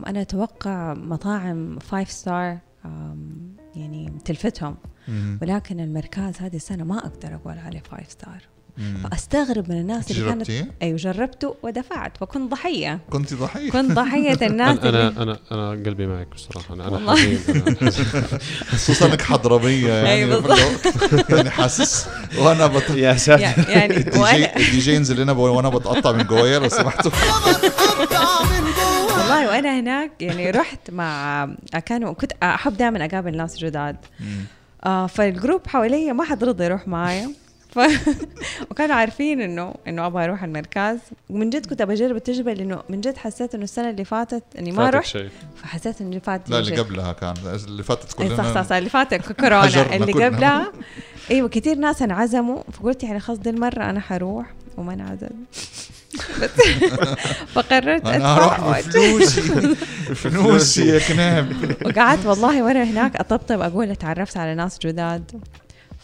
أنا 0.07 0.21
أتوقع 0.21 0.95
مطاعم 0.95 1.79
five 1.79 2.11
star 2.11 2.59
يعني 3.77 4.13
تلفتهم. 4.25 4.77
مم. 5.09 5.39
ولكن 5.43 5.81
المركز 5.81 6.33
هذه 6.41 6.57
السنة 6.57 6.85
ما 6.85 6.99
أقدر 6.99 7.35
أقول 7.35 7.59
عليه 7.59 7.83
five 7.91 8.11
star. 8.11 8.43
فأستغرب 9.05 9.71
من 9.73 9.81
الناس 9.81 10.11
اللي 10.11 10.29
كانت 10.29 10.51
جربتي؟ 10.51 10.71
أيوه 10.83 10.97
جربته 10.97 11.57
ودفعت 11.63 12.17
فكنت 12.17 12.51
ضحية. 12.51 12.99
كنت 13.11 13.35
ضحية؟ 13.35 13.71
كنت 13.71 13.93
ضحية 13.93 14.39
الناس 14.47 14.79
أنا 14.79 14.89
اللي 14.89 15.09
أنا 15.09 15.23
أنا, 15.23 15.39
أنا 15.53 15.71
قلبي 15.71 16.07
معك 16.07 16.27
بصراحة 16.35 16.75
أنا 16.75 16.89
أنا 16.89 17.15
خصوصا 18.73 19.07
إنك 19.07 19.23
حضرميه 19.23 19.89
يعني 19.93 20.09
أيوة. 20.09 20.57
يعني 21.29 21.51
حاسس 21.51 22.07
وأنا 22.39 22.67
بت... 22.67 22.91
يا 22.91 23.15
ساتر. 23.17 23.43
يع- 23.43 23.69
يعني 23.69 23.97
الدي 24.57 24.79
جي 24.79 24.95
ينزل 24.95 25.21
هنا 25.21 25.33
وأنا 25.33 25.69
بتقطع 25.69 26.13
من 26.13 26.25
جوايا 26.27 26.59
لو 26.59 26.69
سمحتوا. 26.69 27.11
والله 29.19 29.49
وأنا 29.49 29.81
هناك 29.81 30.11
يعني 30.21 30.51
رحت 30.51 30.91
مع 30.91 31.49
كانوا 31.87 32.13
كنت 32.13 32.33
أحب 32.43 32.77
دائما 32.77 33.05
أقابل 33.05 33.37
ناس 33.37 33.59
جداد. 33.59 33.97
آه 34.85 35.07
فال 35.07 35.24
group 35.24 35.67
حواليا 35.67 36.13
ما 36.13 36.25
حد 36.25 36.45
رضى 36.45 36.65
يروح 36.65 36.89
معايا. 36.89 37.31
ف... 37.71 37.79
وكانوا 38.71 38.95
عارفين 38.95 39.41
انه 39.41 39.75
إنه 39.89 40.07
أبغى 40.07 40.25
أروح 40.25 40.43
المركز. 40.45 40.99
ومن 41.31 41.51
جد 41.51 41.67
كنت 41.67 41.83
بجرب 41.83 42.17
التجربة 42.17 42.53
لأنه 42.53 42.83
من 42.89 43.01
جد 43.01 43.17
حسيت 43.17 43.55
إنه 43.55 43.65
السنة 43.65 43.91
اللي 43.91 44.05
فاتت 44.05 44.43
إني 44.59 44.73
ما 44.73 44.91
رحت. 44.91 45.19
فحسيت 45.57 46.01
انه 46.01 46.11
اللي 46.11 46.21
فات 46.21 46.51
لا 46.51 46.59
اللي. 46.59 46.77
قبلها 46.77 47.13
كان. 47.13 47.35
اللي 47.67 47.83
فاتت 47.83 48.21
اي 48.21 48.29
كلنا 48.29 48.37
صح 48.43 48.55
صح 48.55 48.63
صح 48.63 48.77
اللي 48.77 48.91
فاتت 48.91 49.33
كورونا. 49.33 49.97
اللي. 49.97 50.25
قبلها. 50.25 50.73
أيوه 51.31 51.49
كثير 51.49 51.77
ناس 51.79 52.03
انعزموا. 52.03 52.63
فقلت 52.73 53.03
يعني 53.05 53.21
خلاص 53.21 53.39
دي 53.39 53.51
المرة 53.51 53.91
أنا 53.91 54.01
حروح. 54.01 54.47
وما 54.77 54.93
انعزم. 54.93 55.29
فقررت 57.55 58.07
أنا 58.07 58.37
أروح 58.37 58.79
بفلوسي 58.81 59.41
فلوسي. 60.15 60.87
يا 60.89 60.99
كناب. 60.99 61.53
وقعدت 61.85 62.27
والله 62.27 62.63
وأنا 62.63 62.85
هناك 62.85 63.17
أطبطب 63.17 63.61
أقول 63.61 63.91
أتعرفت 63.91 64.37
على 64.37 64.55
ناس 64.55 64.79
جداد. 64.79 65.31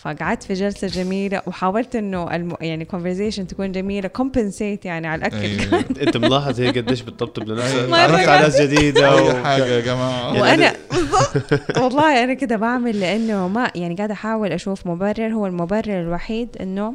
فقعدت 0.02 0.42
في 0.42 0.54
جلسة 0.54 0.86
جميلة 0.88 1.42
وحاولت 1.46 1.96
إنه 1.96 2.34
الم... 2.36 2.54
يعني 2.60 2.86
conversation 2.92 3.46
تكون 3.46 3.72
جميلة 3.72 4.10
compensate 4.18 4.84
يعني 4.84 5.06
على 5.06 5.18
الأكل. 5.18 5.36
أيوة. 5.36 5.84
أنت 6.06 6.16
ملاحظ 6.16 6.60
هي 6.60 6.68
قديش 6.70 7.02
بتطبطب 7.02 7.48
لنفسها؟ 7.48 7.86
تعرفت 7.90 8.28
على 8.28 8.40
ناس 8.42 8.60
جديدة 8.60 9.16
و... 9.24 9.44
حاجة 9.44 9.64
يا 9.64 9.80
جماعة. 9.80 10.40
وأنا 10.40 10.72
بالضبط 10.92 11.78
والله 11.78 12.24
أنا 12.24 12.34
كده 12.34 12.56
بعمل 12.56 13.00
لأنه 13.00 13.48
ما 13.48 13.70
يعني 13.74 13.94
قاعدة 13.94 14.12
أحاول 14.14 14.52
أشوف 14.52 14.86
مبرر 14.86 15.28
هو 15.32 15.46
المبرر 15.46 16.00
الوحيد 16.00 16.48
إنه 16.60 16.94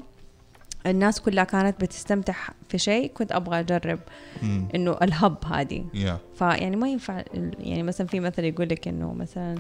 الناس 0.86 1.22
كلها 1.22 1.44
كانت 1.44 1.82
بتستمتع 1.82 2.34
في 2.70 2.78
شيء 2.78 3.12
كنت 3.14 3.32
أبغى 3.32 3.60
أجرب. 3.60 4.00
إنه 4.76 4.98
الهب 5.02 5.38
هذه. 5.46 5.86
يا 5.94 6.18
فيعني 6.36 6.76
ما 6.76 6.90
ينفع 6.90 7.22
يعني 7.60 7.84
مثلا 7.84 8.08
في 8.08 8.20
مثل 8.20 8.44
يقول 8.44 8.70
لك 8.70 8.88
إنه 8.88 9.14
مثلا 9.14 9.56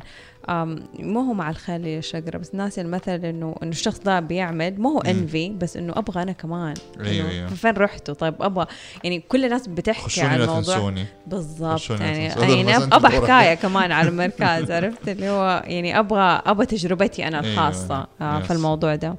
مو 0.99 1.19
هو 1.19 1.33
مع 1.33 1.49
الخيل 1.49 1.87
الشقره 1.87 2.37
بس 2.37 2.55
ناسي 2.55 2.81
المثل 2.81 3.11
إنه 3.11 3.55
إنه 3.63 3.71
الشخص 3.71 3.99
ده 3.99 4.19
بيعمل 4.19 4.81
مو 4.81 4.89
هو 4.89 4.99
انفي 4.99 5.49
بس 5.49 5.77
إنه 5.77 5.93
أبغى 5.95 6.23
أنا 6.23 6.31
كمان. 6.31 6.73
أيوة، 6.99 7.25
إنه 7.25 7.29
أيوة. 7.29 7.47
فين 7.49 7.71
رحتوا 7.71 8.13
طيب 8.13 8.41
أبغى. 8.41 8.65
يعني 9.03 9.19
كل 9.19 9.45
الناس 9.45 9.67
بتحكي 9.67 10.21
عن 10.21 10.41
الموضوع. 10.41 10.93
بالضبط. 11.27 11.89
يعني, 11.89 12.25
يعني 12.25 12.75
أبغى 12.77 13.11
حكاية. 13.21 13.53
كمان 13.53 13.91
على 13.91 14.09
المركز 14.09 14.71
عرفت؟ 14.71 15.09
اللي 15.09 15.29
هو 15.29 15.63
يعني 15.67 15.99
أبغى 15.99 16.41
أبغى 16.45 16.65
تجربتي 16.65 17.27
أنا 17.27 17.39
أيوة، 17.43 17.53
الخاصة 17.53 18.07
yes. 18.21 18.47
في 18.47 18.53
الموضوع 18.53 18.95
ده. 18.95 19.15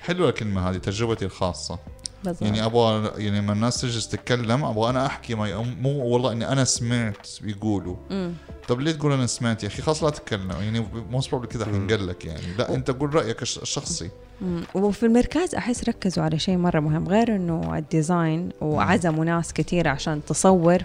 حلوة 0.00 0.28
الكلمة 0.28 0.70
هذه 0.70 0.76
تجربتي 0.76 1.24
الخاصة. 1.24 1.78
بالضبط. 2.24 2.42
يعني 2.42 2.64
أبغى 2.64 3.12
يعني 3.24 3.38
لما 3.40 3.52
الناس 3.52 3.80
تجلس 3.80 4.08
تتكلم 4.08 4.64
أبغى 4.64 4.90
أنا 4.90 5.06
أحكي 5.06 5.34
ما 5.34 5.62
مو 5.62 6.04
والله 6.06 6.32
إني 6.32 6.48
أنا 6.48 6.64
سمعت 6.64 7.28
بيقولوا 7.42 7.96
مم. 8.10 8.32
طب 8.68 8.80
ليه 8.80 8.92
تقول 8.92 9.12
أنا 9.12 9.26
سمعت 9.26 9.62
يا 9.62 9.68
أخي؟ 9.68 9.82
خلاص 9.82 10.04
لا 10.04 10.10
تتكلم. 10.10 10.50
يعني 10.50 10.86
most 11.10 11.30
probably 11.30 11.48
كذا 11.48 11.64
حنقل 11.64 12.06
لك 12.08 12.24
يعني. 12.24 12.40
لا 12.58 12.74
أنت 12.74 12.90
قول 12.90 13.14
رأيك 13.14 13.42
الش- 13.42 13.58
الشخصي. 13.58 14.10
مم. 14.40 14.62
وفي 14.74 15.06
المركز 15.06 15.54
أحس 15.54 15.84
ركزوا 15.88 16.24
على 16.24 16.38
شيء 16.38 16.56
مرة 16.56 16.80
مهم 16.80 17.08
غير 17.08 17.36
إنه 17.36 17.78
ال 17.78 17.88
design 17.88 18.48
وعزموا 18.60 19.24
ناس 19.24 19.52
كثير 19.52 19.88
عشان 19.88 20.20
تصور 20.24 20.78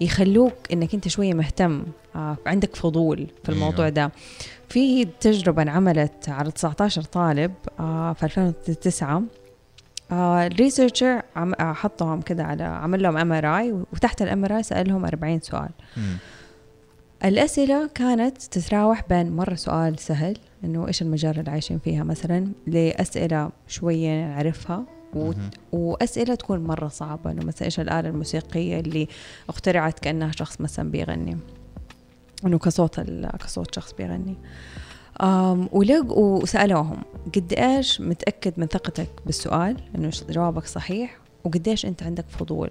فيخلوك 0.00 0.52
إنك 0.72 0.94
أنت 0.94 1.08
شوية 1.08 1.34
مهتم 1.34 1.82
آه 2.16 2.36
عندك 2.46 2.76
فضول 2.76 3.26
في 3.44 3.48
الموضوع 3.48 3.84
أيوة. 3.84 3.88
ده. 3.94 4.10
في 4.74 5.04
تجربة 5.04 5.62
انعملت 5.62 6.28
على 6.28 6.50
19 6.50 7.02
طالب 7.02 7.52
آه 7.80 8.12
في 8.12 8.22
2009 8.22 9.22
آه 10.12 10.46
ال 10.46 10.53
researcher 10.53 11.22
آه 11.36 11.72
حطهم 11.72 12.20
كده 12.20 12.44
على 12.44 12.62
عمل 12.64 13.02
لهم 13.02 13.16
MRI 13.16 13.72
وتحت 13.72 14.22
ال 14.22 14.44
MRI 14.44 14.62
سألهم 14.62 15.04
40 15.04 15.40
سؤال. 15.40 15.68
الأسئلة 17.24 17.90
كانت 17.94 18.42
تتراوح 18.42 19.04
بين 19.08 19.36
مرة 19.36 19.54
سؤال 19.54 19.98
سهل 19.98 20.38
إنه 20.64 20.88
إيش 20.88 21.02
المجال 21.02 21.38
اللي 21.38 21.50
عايشين 21.50 21.78
فيها 21.78 22.04
مثلا 22.04 22.48
لأسئلة 22.66 23.50
شوية 23.68 24.26
نعرفها 24.26 24.84
و... 25.14 25.32
وأسئلة 25.72 26.34
تكون 26.34 26.60
مرة 26.64 26.88
صعبة 26.88 27.30
إنه 27.30 27.44
مثلا 27.44 27.64
إيش 27.64 27.80
الآلة 27.80 28.08
الموسيقية 28.08 28.80
اللي 28.80 29.08
اخترعت 29.48 29.98
كأنها 29.98 30.32
شخص 30.32 30.60
مثلا 30.60 30.90
بيغني. 30.90 31.36
إنه 32.46 32.58
كصوت. 32.58 33.00
كصوت 33.40 33.74
شخص 33.74 33.92
بيغني 33.92 34.36
ولق 35.72 36.12
وسألوهم 36.12 37.02
قد 37.36 37.52
إيش 37.52 38.00
متأكد 38.00 38.52
من 38.56 38.66
ثقتك 38.66 39.08
بالسؤال 39.26 39.76
إنه 39.94 40.10
جوابك 40.30 40.66
صحيح 40.66 41.18
وقد 41.44 41.68
إيش 41.68 41.86
أنت 41.86 42.02
عندك 42.02 42.24
فضول 42.28 42.70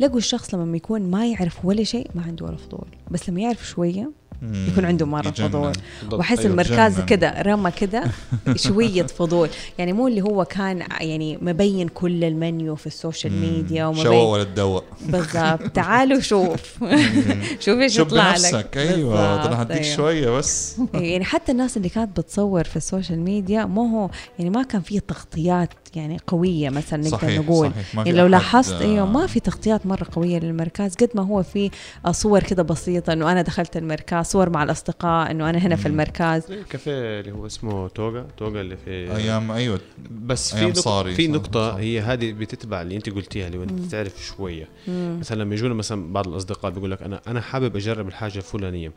لقوا 0.00 0.18
الشخص 0.18 0.54
لما 0.54 0.76
يكون 0.76 1.10
ما 1.10 1.26
يعرف 1.26 1.64
ولا 1.64 1.84
شيء 1.84 2.10
ما 2.14 2.22
عنده 2.22 2.46
ولا 2.46 2.56
فضول 2.56 2.86
بس 3.10 3.28
لما 3.28 3.40
يعرف 3.40 3.66
شوية 3.68 4.02
مم. 4.02 4.12
يكون 4.42 4.84
عنده 4.84 5.06
مرة 5.06 5.28
يجنن. 5.28 5.48
فضول. 5.48 5.72
وأحس 6.12 6.38
أيوة. 6.38 6.50
المركز. 6.50 7.00
كده 7.00 7.42
رمى 7.42 7.70
كده 7.70 8.04
شوية 8.66 9.02
فضول. 9.06 9.48
يعني 9.78 9.92
مو 9.92 10.08
اللي 10.08 10.22
هو 10.22 10.44
كان 10.44 10.82
يعني 11.00 11.38
مبين 11.42 11.88
كل 11.88 12.24
المنيو 12.24 12.74
في 12.74 12.86
ال 12.86 12.93
social 12.93 13.32
media 13.32 13.86
ومبين 13.86 14.06
ولا 14.06 14.42
الدواء 14.42 14.84
بالضبط. 15.00 15.62
تعالوا 15.74 16.20
شوف. 16.20 16.84
شوف 17.64 17.78
إيش 17.78 17.98
يطلع 17.98 18.30
لك. 18.34 18.40
بنفسك. 18.40 18.76
أيوه 18.76 19.46
أنا 19.46 19.62
هديك 19.62 19.76
أيوة. 19.82 19.96
شوية 19.96 20.30
بس. 20.30 20.76
يعني 20.94 21.24
حتى 21.24 21.52
الناس 21.52 21.76
اللي 21.76 21.88
كانت 21.88 22.20
بتصور 22.20 22.64
في 22.64 22.76
ال 22.76 22.82
social 22.82 23.20
media 23.20 23.64
مو 23.64 23.86
هو 23.86 24.10
يعني 24.38 24.50
ما 24.50 24.62
كان 24.62 24.80
في 24.80 25.00
تغطيات 25.00 25.68
يعني 25.94 26.18
قوية 26.26 26.70
مثلا 26.70 27.02
نقدر 27.02 27.18
صحيح 27.18 27.38
نقول. 27.40 27.70
صحيح. 27.70 27.94
ما 27.94 28.02
في 28.02 28.08
يعني 28.08 28.20
لو 28.20 28.26
لاحظت 28.26 28.72
آه، 28.72 28.80
أيوه 28.80 29.06
ما 29.06 29.26
في 29.26 29.40
تغطيات 29.40 29.86
مرة 29.86 30.06
قوية 30.12 30.38
للمركز. 30.38 30.94
قد 30.94 31.10
ما 31.14 31.22
هو 31.22 31.42
في 31.42 31.70
صور 32.10 32.42
كده 32.42 32.62
بسيطة 32.62 33.12
إنه 33.12 33.32
أنا 33.32 33.42
دخلت 33.42 33.76
المركز 33.76 34.26
صور 34.26 34.50
مع 34.50 34.62
الأصدقاء 34.62 35.30
إنه 35.30 35.50
أنا 35.50 35.58
هنا 35.58 35.76
في 35.76 35.88
مم. 35.88 35.94
المركز. 35.94 36.46
زي 36.48 36.54
الكافيه 36.54 37.20
اللي 37.20 37.32
هو 37.32 37.46
اسمه 37.46 37.88
توغا. 37.88 38.26
توغا 38.36 38.60
اللي 38.60 38.76
في 38.76 38.90
أيام 39.16 39.50
أيوه. 39.50 39.80
بس 40.10 40.50
في 40.54 40.60
أيام 40.60 40.68
نقطة 40.68 40.80
صاري، 40.80 41.14
في 41.14 41.28
نقطة 41.28 41.70
صح. 41.70 41.76
هي 41.76 42.00
هذه 42.00 42.32
بتتبع 42.32 42.82
اللي 42.82 42.96
أنت 42.96 43.10
قلتيها 43.10 43.46
اللي 43.46 43.58
هو 43.58 43.62
أنت 43.62 43.90
تعرف 43.90 44.24
شوية. 44.24 44.68
مثلا 44.88 45.42
لما 45.42 45.54
يجونا 45.54 45.74
مثلا 45.74 46.12
بعض 46.12 46.28
الأصدقاء 46.28 46.70
بيقول 46.72 46.90
لك 46.90 47.02
أنا 47.02 47.20
أنا 47.26 47.40
حابب 47.40 47.76
أجرب 47.76 48.08
الحاجة 48.08 48.36
الفلانية. 48.36 48.92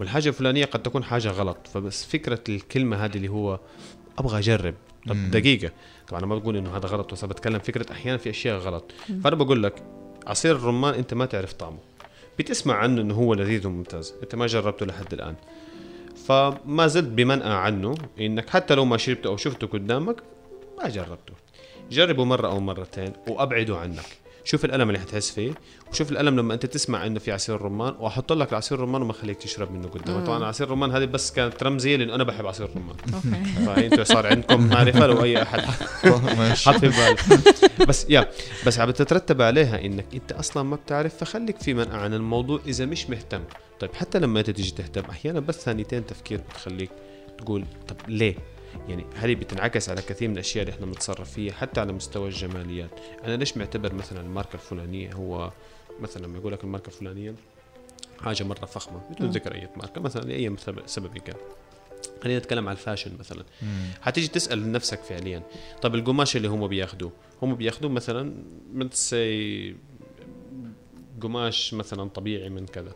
والحاجة 0.00 0.28
الفلانية 0.28 0.64
قد 0.64 0.82
تكون 0.82 1.04
حاجة 1.04 1.28
غلط. 1.28 1.56
فبس 1.74 2.04
فكرة 2.04 2.40
الكلمة 2.48 2.96
هذه 3.04 3.16
اللي 3.16 3.28
هو 3.28 3.60
أبغى 4.18 4.38
أجرب. 4.38 4.74
طب 5.08 5.16
مم. 5.16 5.30
طبعا 6.08 6.20
أنا 6.20 6.26
ما 6.26 6.38
بقول 6.38 6.56
إنه 6.56 6.76
هذا 6.76 6.86
غلط 6.86 7.12
بس 7.12 7.24
بتكلم 7.24 7.58
فكرة 7.58 7.92
أحيانا 7.92 8.18
في 8.18 8.30
أشياء 8.30 8.58
غلط. 8.58 8.84
فأنا 9.24 9.36
بقول 9.36 9.62
لك 9.62 9.82
عصير 10.26 10.56
الرمان 10.56 10.94
أنت 10.94 11.14
ما 11.14 11.26
تعرف 11.26 11.52
طعمه. 11.52 11.78
بتسمع 12.38 12.74
عنه 12.74 13.00
إنه 13.00 13.14
هو 13.14 13.34
لذيذ 13.34 13.66
وممتاز. 13.66 14.14
أنت 14.22 14.34
ما 14.34 14.46
جربته 14.46 14.86
لحد 14.86 15.12
الآن. 15.12 15.34
فما 16.26 16.86
زلت 16.86 17.08
بمنأى 17.08 17.52
عنه 17.52 17.94
إنك 18.20 18.50
حتى 18.50 18.74
لو 18.74 18.84
ما 18.84 18.96
شربته 18.96 19.28
أو 19.28 19.36
شفته 19.36 19.66
قدامك 19.66 20.16
ما 20.78 20.88
جربته. 20.88 21.34
جربه 21.90 22.24
مرة 22.24 22.48
أو 22.48 22.60
مرتين 22.60 23.12
وأبعده 23.28 23.76
عنك. 23.76 24.23
شوف 24.44 24.64
الألم 24.64 24.88
اللي 24.88 25.00
حتحس 25.00 25.30
فيه 25.30 25.52
وشوف 25.92 26.12
الألم 26.12 26.36
لما 26.36 26.54
أنت 26.54 26.66
تسمع 26.66 27.06
إنه 27.06 27.18
في 27.18 27.32
عصير 27.32 27.62
رمان 27.62 27.94
وأحط 27.98 28.32
لك 28.32 28.52
العصير 28.52 28.78
الرمان 28.78 29.02
وما 29.02 29.12
خليك 29.12 29.36
تشرب 29.36 29.72
منه 29.72 29.88
قدامك 29.88 30.26
طبعا 30.26 30.44
عصير 30.44 30.66
الرمان 30.66 30.90
هذه 30.90 31.04
بس 31.04 31.32
كانت 31.32 31.62
رمزية 31.62 31.96
لأنه 31.96 32.14
أنا 32.14 32.24
بحب 32.24 32.46
عصير 32.46 32.66
الرمان 32.66 32.96
أوكي. 33.14 33.44
فإنتوا 33.66 34.04
صار 34.04 34.26
عندكم 34.26 34.68
معرفة 34.68 35.06
لو 35.06 35.24
أي 35.24 35.42
أحد 35.42 35.62
ماشي. 36.38 36.70
حط 36.70 36.76
في 36.76 36.88
بالك 36.88 37.88
بس 37.88 38.06
يا 38.08 38.30
بس 38.66 38.78
عم 38.78 38.90
تترتب 38.90 39.42
عليها 39.42 39.84
إنك 39.84 40.06
أنت 40.14 40.32
أصلا 40.32 40.62
ما 40.62 40.76
بتعرف 40.76 41.16
فخليك 41.16 41.60
في 41.60 41.74
منأى 41.74 41.96
عن 41.96 42.14
الموضوع 42.14 42.60
إذا 42.66 42.86
مش 42.86 43.10
مهتم. 43.10 43.42
طيب 43.80 43.94
حتى 43.94 44.18
لما 44.18 44.40
انت 44.40 44.50
تيجي 44.50 44.70
تهتم 44.70 45.02
أحيانا 45.10 45.40
بس 45.40 45.54
ثانيتين 45.54 46.06
تفكير 46.06 46.40
بتخليك 46.50 46.90
تقول 47.38 47.64
طب 47.88 47.96
ليه؟ 48.08 48.34
يعني 48.88 49.04
هذه 49.16 49.34
بتنعكس 49.34 49.88
على 49.88 50.02
كثير 50.02 50.28
من 50.28 50.34
الأشياء 50.34 50.64
اللي 50.64 50.74
إحنا 50.74 50.86
بنتصرف 50.86 51.30
فيها 51.30 51.52
حتى 51.52 51.80
على 51.80 51.92
مستوى 51.92 52.28
الجماليات. 52.28 52.90
أنا 53.24 53.36
ليش 53.36 53.56
معتبر 53.56 53.94
مثلا 53.94 54.20
الماركة 54.20 54.54
الفلانية 54.54 55.12
هو 55.12 55.52
مثلا 56.00 56.26
لما 56.26 56.38
يقول 56.38 56.52
لك 56.52 56.64
الماركة 56.64 56.86
الفلانية 56.86 57.34
حاجة 58.20 58.44
مرة 58.44 58.66
فخمة 58.66 59.00
بدون 59.10 59.30
ذكر 59.30 59.54
أي 59.54 59.68
ماركة 59.76 60.00
مثلا 60.00 60.22
لأي 60.22 60.56
سبب- 60.58 60.86
سبب 60.86 61.18
كان. 61.18 61.36
خلينا 62.22 62.38
نتكلم 62.38 62.68
على 62.68 62.76
الفاشن 62.78 63.10
مثلا. 63.18 63.44
حتيجي 64.02 64.28
تسأل 64.28 64.72
نفسك 64.72 65.00
فعليا 65.02 65.42
طب 65.82 65.94
القماش 65.94 66.36
اللي 66.36 66.48
هم 66.48 66.66
بياخذوه 66.68 67.12
هم 67.42 67.54
بياخذوه 67.54 67.90
مثلا 67.90 68.34
من 68.72 68.90
سي 68.90 69.76
قماش 71.24 71.74
مثلا 71.74 72.08
طبيعي 72.08 72.48
من 72.48 72.66
كذا 72.66 72.92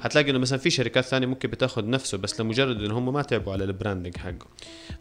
حتلاقي 0.00 0.30
إنه 0.30 0.38
مثلا 0.38 0.58
في 0.58 0.70
شركات 0.70 1.04
ثانية 1.04 1.26
ممكن 1.26 1.48
بتاخذ 1.50 1.90
نفسه 1.90 2.18
بس 2.18 2.40
لمجرد 2.40 2.82
انه 2.82 2.98
هم 2.98 3.12
ما 3.12 3.22
تعبوا 3.22 3.52
على 3.52 3.64
البراندنج 3.64 4.16
حقه 4.16 4.46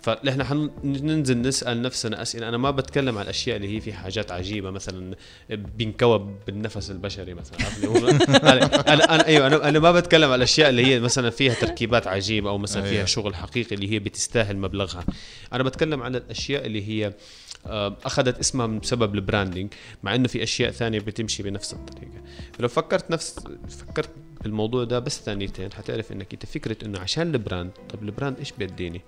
فنحن 0.01 0.43
حننزل 0.43 1.41
نسأل 1.41 1.81
نفسنا 1.81 2.21
أسئلة 2.21 2.50
أنا 2.50 2.57
ما 2.57 2.71
بتكلم 2.71 3.17
عن 3.17 3.23
الأشياء 3.23 3.55
اللي 3.57 3.75
هي 3.75 3.81
في 3.81 3.93
حاجات 3.93 4.31
عجيبة 4.31 4.71
مثلا 4.71 5.15
بينكوب 5.50 6.35
بالنفس 6.47 6.91
البشري 6.91 7.33
مثلا؟ 7.33 7.57
هو- 7.85 8.07
أنا 8.53 8.69
أنا- 9.17 9.25
أيوه 9.25 9.47
أنا 9.47 9.69
أنا 9.69 9.79
ما 9.79 9.91
بتكلم 9.91 10.29
عن 10.29 10.35
الأشياء 10.38 10.69
اللي 10.69 10.85
هي 10.85 11.00
مثلا 11.00 11.29
فيها 11.29 11.53
تركيبات 11.53 12.07
عجيبة 12.07 12.50
أو 12.50 12.57
مثلا 12.57 12.81
فيها 12.83 12.91
أيوة. 12.93 13.05
شغل 13.05 13.35
حقيقي 13.35 13.75
اللي 13.75 13.91
هي 13.91 14.00
بتستاهل 14.00 14.57
مبلغها 14.57 15.05
أنا 15.53 15.63
بتكلم 15.63 16.03
عن 16.03 16.15
الأشياء 16.15 16.65
اللي 16.65 16.88
هي 16.88 17.13
أخذت 17.65 18.39
اسمها 18.39 18.68
بسبب 18.68 19.15
ال 19.15 19.22
branding 19.22 19.74
مع 20.03 20.15
إنه 20.15 20.27
في 20.27 20.44
أشياء 20.44 20.72
ثانية 20.72 21.00
بتمشي 21.00 21.44
بنفس 21.44 21.74
الطريقة. 21.74 22.22
فلو 22.53 22.68
فكرت 22.68 23.12
نفس 23.12 23.39
فكرت 23.70 24.10
بالموضوع 24.41 24.84
ده 24.84 25.00
بس 25.00 25.22
ثانيتين 25.22 25.74
حتعرف 25.74 26.12
إنك 26.12 26.34
أنت 26.34 26.46
فكرة 26.46 26.86
إنه 26.86 27.00
عشان 27.00 27.34
ال 27.36 27.41
brand 27.41 27.72
طب 27.89 28.03
ال 28.03 28.10
brand 28.10 28.39
إيش 28.39 28.51
بيديني؟ 28.51 29.01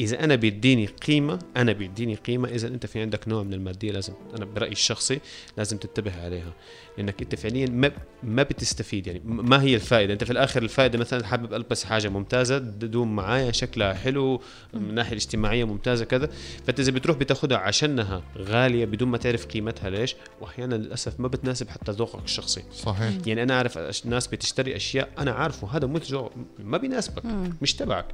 إذا 0.00 0.24
أنا 0.24 0.34
بيديني 0.34 0.86
قيمة 0.86 1.38
أنا 1.56 1.72
بيديني 1.72 2.14
قيمة 2.14 2.48
إذا 2.48 2.68
أنت 2.68 2.86
في 2.86 3.00
عندك 3.00 3.28
نوع 3.28 3.42
من 3.42 3.54
المادية 3.54 3.92
لازم 3.92 4.12
أنا 4.36 4.44
برأيي 4.44 4.72
الشخصي 4.72 5.20
لازم 5.56 5.76
تنتبه 5.76 6.24
عليها 6.24 6.52
لأنك 6.98 7.22
أنت 7.22 7.34
فعليا 7.34 7.66
ما 7.66 7.90
ما 8.22 8.42
بتستفيد 8.42 9.06
يعني 9.06 9.20
ما 9.24 9.62
هي 9.62 9.74
الفائدة؟ 9.74 10.12
أنت 10.12 10.24
في 10.24 10.30
الآخر 10.30 10.62
الفائدة 10.62 10.98
مثلا 10.98 11.26
حابب 11.26 11.54
ألبس 11.54 11.84
حاجة 11.84 12.08
ممتازة 12.08 12.58
تدوم 12.58 13.16
معايا 13.16 13.52
شكلها 13.52 13.94
حلو 13.94 14.40
من 14.74 14.90
الناحيه 14.90 15.12
الاجتماعيه 15.12 15.64
ممتازة 15.64 16.04
كذا 16.04 16.30
فأنت 16.66 16.80
إذا 16.80 16.92
بتروح 16.92 17.16
بتاخدها 17.16 17.58
عشانها 17.58 18.22
غالية 18.38 18.84
بدون 18.84 19.08
ما 19.08 19.18
تعرف 19.18 19.46
قيمتها 19.46 19.90
ليش؟ 19.90 20.16
واحيانا 20.40 20.74
للأسف 20.74 21.20
ما 21.20 21.28
بتناسب 21.28 21.68
حتى 21.68 21.92
ذوقك 21.92 22.24
الشخصي. 22.24 22.62
صحيح. 22.74 23.12
يعني 23.26 23.42
أنا 23.42 23.54
أعرف 23.54 24.06
ناس 24.06 24.26
بتشتري 24.26 24.76
أشياء 24.76 25.08
أنا 25.18 25.32
عارفه 25.32 25.76
هذا 25.76 25.86
منتج 25.86 26.18
ما 26.58 26.78
بيناسبك 26.78 27.22
مش 27.62 27.74
تبعك. 27.74 28.06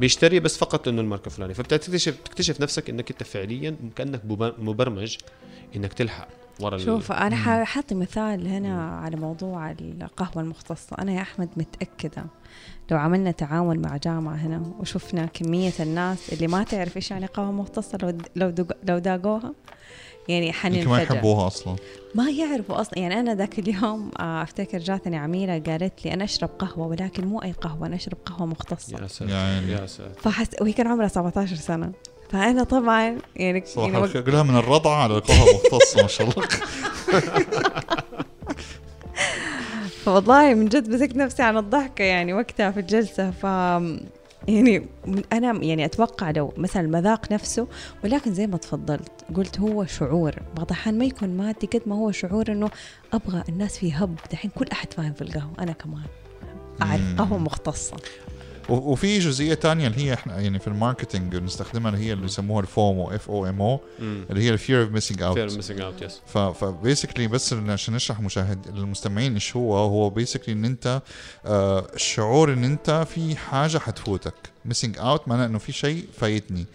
بيشتري 0.00 0.40
بس 0.40 0.56
فقط 0.58 0.88
إنه 0.88 1.00
الماركه 1.00 1.26
الفلانيه 1.26 1.54
فبتكتشف 1.54 2.16
تكتشف 2.24 2.60
نفسك 2.60 2.90
إنك 2.90 3.10
أنت 3.10 3.22
فعليا 3.22 3.76
كأنك 3.96 4.20
مبر- 4.24 4.54
مبرمج 4.58 5.16
إنك 5.76 5.92
تلحق 5.92 6.28
ورا 6.60 6.76
ال- 6.76 6.80
شوف 6.80 7.12
أنا 7.12 7.36
ح- 7.36 7.62
حاعطي 7.62 7.94
مثال 7.94 8.46
هنا 8.46 8.90
على 8.90 9.16
موضوع 9.16 9.70
القهوة 9.70 10.42
المختصة. 10.42 10.96
أنا 10.98 11.12
يا 11.12 11.20
أحمد 11.22 11.48
متأكدة 11.56 12.24
لو 12.90 12.98
عملنا 12.98 13.30
تعاون 13.30 13.78
مع 13.78 13.96
جامعة 13.96 14.34
هنا 14.34 14.62
وشفنا 14.80 15.26
كمية 15.26 15.72
الناس 15.80 16.32
اللي 16.32 16.46
ما 16.46 16.62
تعرف 16.64 16.96
إيش 16.96 17.10
يعني 17.10 17.26
قهوة 17.26 17.52
مختصة 17.52 17.98
لو 18.02 18.18
لو 18.36 18.54
لو 18.84 18.98
داقوها 18.98 19.54
يعني 20.28 20.52
يمكن 20.64 20.88
ما 20.88 21.02
يحبوها 21.02 21.46
أصلا. 21.46 21.76
ما 22.14 22.30
يعرفوا 22.30 22.80
أصلا. 22.80 22.98
يعني 22.98 23.20
أنا 23.20 23.34
ذاك 23.34 23.58
اليوم 23.58 24.10
آه، 24.20 24.42
أفتكر 24.42 24.78
جاتني 24.78 25.16
عميلة 25.16 25.58
قالت 25.58 26.04
لي 26.04 26.14
أنا 26.14 26.24
أشرب 26.24 26.50
قهوة 26.58 26.86
ولكن 26.86 27.26
مو 27.26 27.42
أي 27.42 27.52
قهوة 27.52 27.86
أنا 27.86 27.96
أشرب 27.96 28.16
قهوة 28.26 28.46
مختصة. 28.46 28.98
يا 29.02 29.06
ساتر 29.06 29.30
يعني. 29.30 29.72
يا 29.72 29.86
ساتر. 29.86 30.20
فحس 30.22 30.48
وهي 30.60 30.72
كان 30.72 30.86
عمرها 30.86 31.08
17 31.08 31.56
سنة. 31.56 31.92
فأنا 32.30 32.64
طبعا 32.64 33.02
يعني, 33.02 33.20
يعني 33.36 33.62
صراحة 33.66 34.00
وق- 34.00 34.16
قولها 34.16 34.42
من 34.42 34.56
الرضعه 34.56 34.94
على 35.02 35.16
القهوه 35.16 35.48
مختصة 35.72 36.02
ما 36.02 36.08
شاء 36.08 36.28
الله. 36.30 36.48
فوالله 40.04 40.54
من 40.54 40.68
جد 40.68 40.88
مسكت 40.90 41.16
نفسي 41.16 41.42
عن 41.42 41.56
الضحكة 41.56 42.02
يعني 42.04 42.32
وقتها 42.34 42.70
في 42.70 42.80
الجلسة. 42.80 43.30
ف 43.30 43.46
يعني 44.48 44.86
أنا 45.32 45.64
يعني 45.64 45.84
أتوقع 45.84 46.30
لو 46.30 46.52
مثلا 46.56 46.82
المذاق 46.82 47.32
نفسه 47.32 47.66
ولكن 48.04 48.34
زي 48.34 48.46
ما 48.46 48.56
تفضلت 48.56 49.10
قلت 49.36 49.60
هو 49.60 49.84
شعور. 49.84 50.34
بعض 50.56 50.66
الأحيان 50.66 50.98
ما 50.98 51.04
يكون 51.04 51.28
مادي 51.36 51.66
قد 51.66 51.82
ما 51.86 51.94
هو 51.96 52.10
شعور 52.10 52.52
إنه 52.52 52.70
أبغى 53.12 53.42
الناس 53.48 53.78
في 53.78 53.92
hype. 53.92 54.14
دحين 54.32 54.50
كل 54.54 54.66
أحد 54.72 54.92
فاهم 54.92 55.12
في 55.12 55.22
القهوة 55.22 55.52
أنا 55.58 55.72
كمان. 55.72 56.02
قهوة 57.18 57.38
مختصة. 57.38 57.96
و- 57.96 57.98
وفي 58.68 59.18
جزئية 59.18 59.54
تانية 59.54 59.86
اللي 59.86 59.98
هي 59.98 60.14
إحنا 60.14 60.40
يعني 60.40 60.58
في 60.58 60.68
ال 60.68 60.75
marketing 60.75 61.36
بنستخدمها 61.36 61.90
اللي 61.90 62.04
هي 62.06 62.12
اللي 62.12 62.24
يسموها 62.24 62.62
ال 62.62 62.72
FOMO 62.72 63.10
F 63.10 63.30
O 63.30 63.46
M 63.46 63.62
O 63.62 63.80
اللي 64.00 64.42
هي 64.42 64.50
ال 64.50 64.56
fear 64.56 64.82
of 64.82 64.90
missing 64.90 65.18
fear 65.18 65.28
out 65.28 65.38
missing 65.38 65.80
out 65.80 66.02
yes 66.02 66.20
ف 66.54 66.61
basically 66.61 67.28
بس 67.28 67.52
عشان 67.52 67.94
نشرح 67.94 68.20
مشاهد 68.20 68.66
المستمعين 68.66 69.34
إيش 69.34 69.56
هو 69.56 69.76
هو 69.76 70.10
basically 70.10 70.54
إن 70.54 70.64
أنت 70.64 71.02
آه 71.46 71.86
الشعور 71.94 72.52
إن 72.52 72.64
أنت 72.64 73.06
في 73.10 73.36
حاجة 73.36 73.78
حتفوتك. 73.78 74.34
missing 74.64 74.98
out 74.98 75.28
معناه 75.28 75.46
إنه 75.46 75.58
في 75.58 75.72
شيء 75.72 76.04
فايتني. 76.18 76.66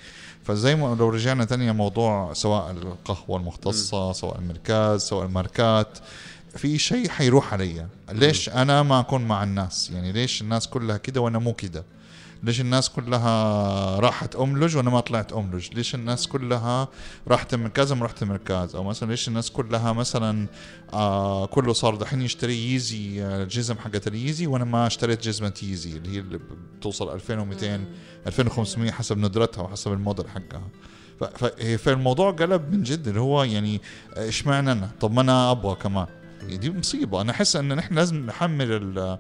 فزي 0.44 0.76
ما 0.76 0.96
لو 1.00 1.10
رجعنا 1.10 1.46
تاني 1.46 1.74
موضوع 1.74 2.34
سواء 2.34 2.72
القهوة 2.72 3.40
المختصة 3.40 4.12
سواء 4.12 4.40
المركز 4.40 5.02
سواء 5.02 5.26
الماركات 5.26 5.98
في 6.56 6.78
شيء 6.78 7.10
حيروح 7.10 7.54
علي. 7.54 7.88
ليش 8.12 8.50
أنا 8.50 8.84
ما 8.84 9.00
أكون 9.00 9.26
مع 9.26 9.44
الناس؟ 9.44 9.90
يعني 9.90 10.12
ليش 10.12 10.42
الناس 10.42 10.68
كلها 10.68 10.98
كده 10.98 11.22
وأنا 11.22 11.40
مو 11.40 11.54
كده؟ 11.54 11.84
ليش 12.44 12.62
الناس 12.62 12.90
كلها 12.90 14.00
راحت 14.00 14.36
أملج 14.36 14.78
وأنا 14.78 14.90
ما 14.90 15.00
طلعت 15.00 15.34
أملج؟ 15.34 15.70
ليش 15.74 15.96
الناس 15.96 16.28
كلها 16.28 16.88
راحت 17.28 17.54
المركز 17.54 17.92
وما 17.92 18.06
رحت 18.06 18.24
المركز 18.24 18.76
أو 18.76 18.84
مثلا 18.84 19.10
ليش 19.10 19.28
الناس 19.28 19.52
كلها 19.52 19.94
مثلا 19.94 20.48
آه 20.94 21.46
كله 21.46 21.74
صار 21.74 21.96
دحين 21.96 22.22
يشتري 22.22 22.56
ييزي 22.56 23.24
آه، 23.24 23.44
الجزم 23.44 23.78
حقت 23.78 24.08
الييزي 24.08 24.48
وأنا 24.48 24.66
ما 24.66 24.88
اشتريت 24.88 25.24
جزمة 25.24 25.54
ييزي 25.64 25.98
اللي 25.98 26.16
هي 26.16 26.20
اللي 26.20 26.40
بتوصل 26.80 27.14
2200 27.14 27.86
2500 28.28 28.92
حسب 28.92 29.18
ندرتها 29.18 29.62
وحسب 29.62 29.94
الموديل 29.94 30.26
حقها. 30.30 30.68
فالموضوع 31.78 32.32
قلب 32.32 32.72
من 32.74 32.84
جد 32.84 33.08
اللي 33.08 33.20
هو 33.20 33.44
يعني 33.44 33.82
آه، 34.18 34.28
اشمعنى 34.30 34.72
أنا؟ 34.72 34.90
طب 35.00 35.12
ما 35.12 35.22
أنا 35.22 35.52
أبغى 35.52 35.76
كمان. 35.76 36.08
دي 36.48 36.70
مصيبة. 36.72 37.22
أنا 37.22 37.32
أحس 37.32 37.56
إن 37.56 37.76
نحن 37.76 37.96
لازم 37.96 38.26
نحمل 38.26 38.72
ال- 38.72 39.18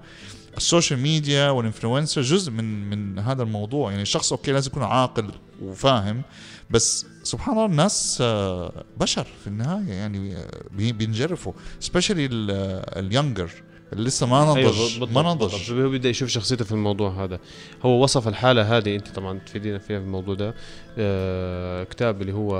social 0.57 0.99
media 0.99 1.49
وال 1.49 1.61
influencer 1.61 2.21
جزء 2.21 2.51
من 2.51 2.89
من 2.89 3.19
هذا 3.19 3.43
الموضوع. 3.43 3.89
يعني 3.89 4.01
الشخص 4.01 4.31
okay 4.31 4.51
لازم 4.51 4.71
يكون 4.71 4.83
عاقل 4.83 5.31
وفاهم 5.61 6.21
بس 6.69 7.05
سبحان 7.23 7.53
الله 7.55 7.65
الناس 7.65 8.17
آه، 8.21 8.83
بشر 8.99 9.27
في 9.41 9.47
النهاية 9.47 9.93
يعني 9.93 10.35
آه، 10.37 10.47
بي- 10.71 10.91
بينجرفوا 10.91 11.53
specially 11.79 12.29
ال 12.31 12.46
younger 12.46 13.49
اللي 13.93 14.03
لسه 14.07 14.27
ما 14.27 14.45
نضج 14.45 14.57
أيوة 14.57 15.11
ما 15.11 15.21
نضج. 15.33 15.71
هو 15.71 15.89
بيبدأ 15.89 16.09
يشوف 16.09 16.29
شخصيته 16.29 16.65
في 16.65 16.71
الموضوع 16.71 17.23
هذا. 17.23 17.39
هو 17.83 18.03
وصف 18.03 18.27
الحالة 18.27 18.77
هذه 18.77 18.95
أنت 18.95 19.07
طبعا 19.07 19.39
تفيدينا 19.39 19.77
فيها 19.79 19.99
في 19.99 20.05
الموضوع 20.05 20.35
ده. 20.35 20.55
آه 20.97 21.83
كتاب 21.83 22.21
اللي 22.21 22.33
هو 22.33 22.55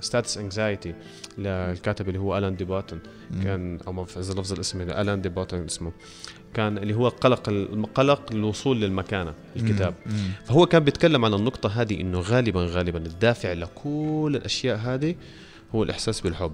Status 0.00 0.38
Anxiety 0.38 0.94
للكاتب 1.38 2.08
اللي 2.08 2.18
هو 2.18 2.38
Alain 2.38 2.56
de 2.56 2.64
Botton 2.64 2.98
كان 3.42 3.78
أو 3.86 3.92
ما 3.92 4.06
اذا 4.16 4.40
لفظ 4.40 4.52
الاسم 4.52 4.80
Alain 4.80 5.22
de 5.22 5.28
Botton 5.28 5.64
اسمه. 5.64 5.92
كان 6.54 6.78
اللي 6.78 6.94
هو 6.94 7.08
قلق 7.08 7.48
القلق 7.48 8.32
للوصول 8.32 8.80
للمكانة 8.80 9.34
الكتاب. 9.56 9.94
مم. 10.06 10.12
مم. 10.12 10.30
فهو 10.44 10.66
كان 10.66 10.84
بيتكلم 10.84 11.24
عن 11.24 11.34
النقطة 11.34 11.82
هذه 11.82 12.00
إنه 12.00 12.20
غالبا 12.20 12.66
غالبا 12.70 12.98
الدافع 12.98 13.52
لكل 13.52 14.32
الأشياء 14.36 14.76
هذه 14.76 15.14
هو 15.74 15.82
الإحساس 15.82 16.20
بالحب. 16.20 16.52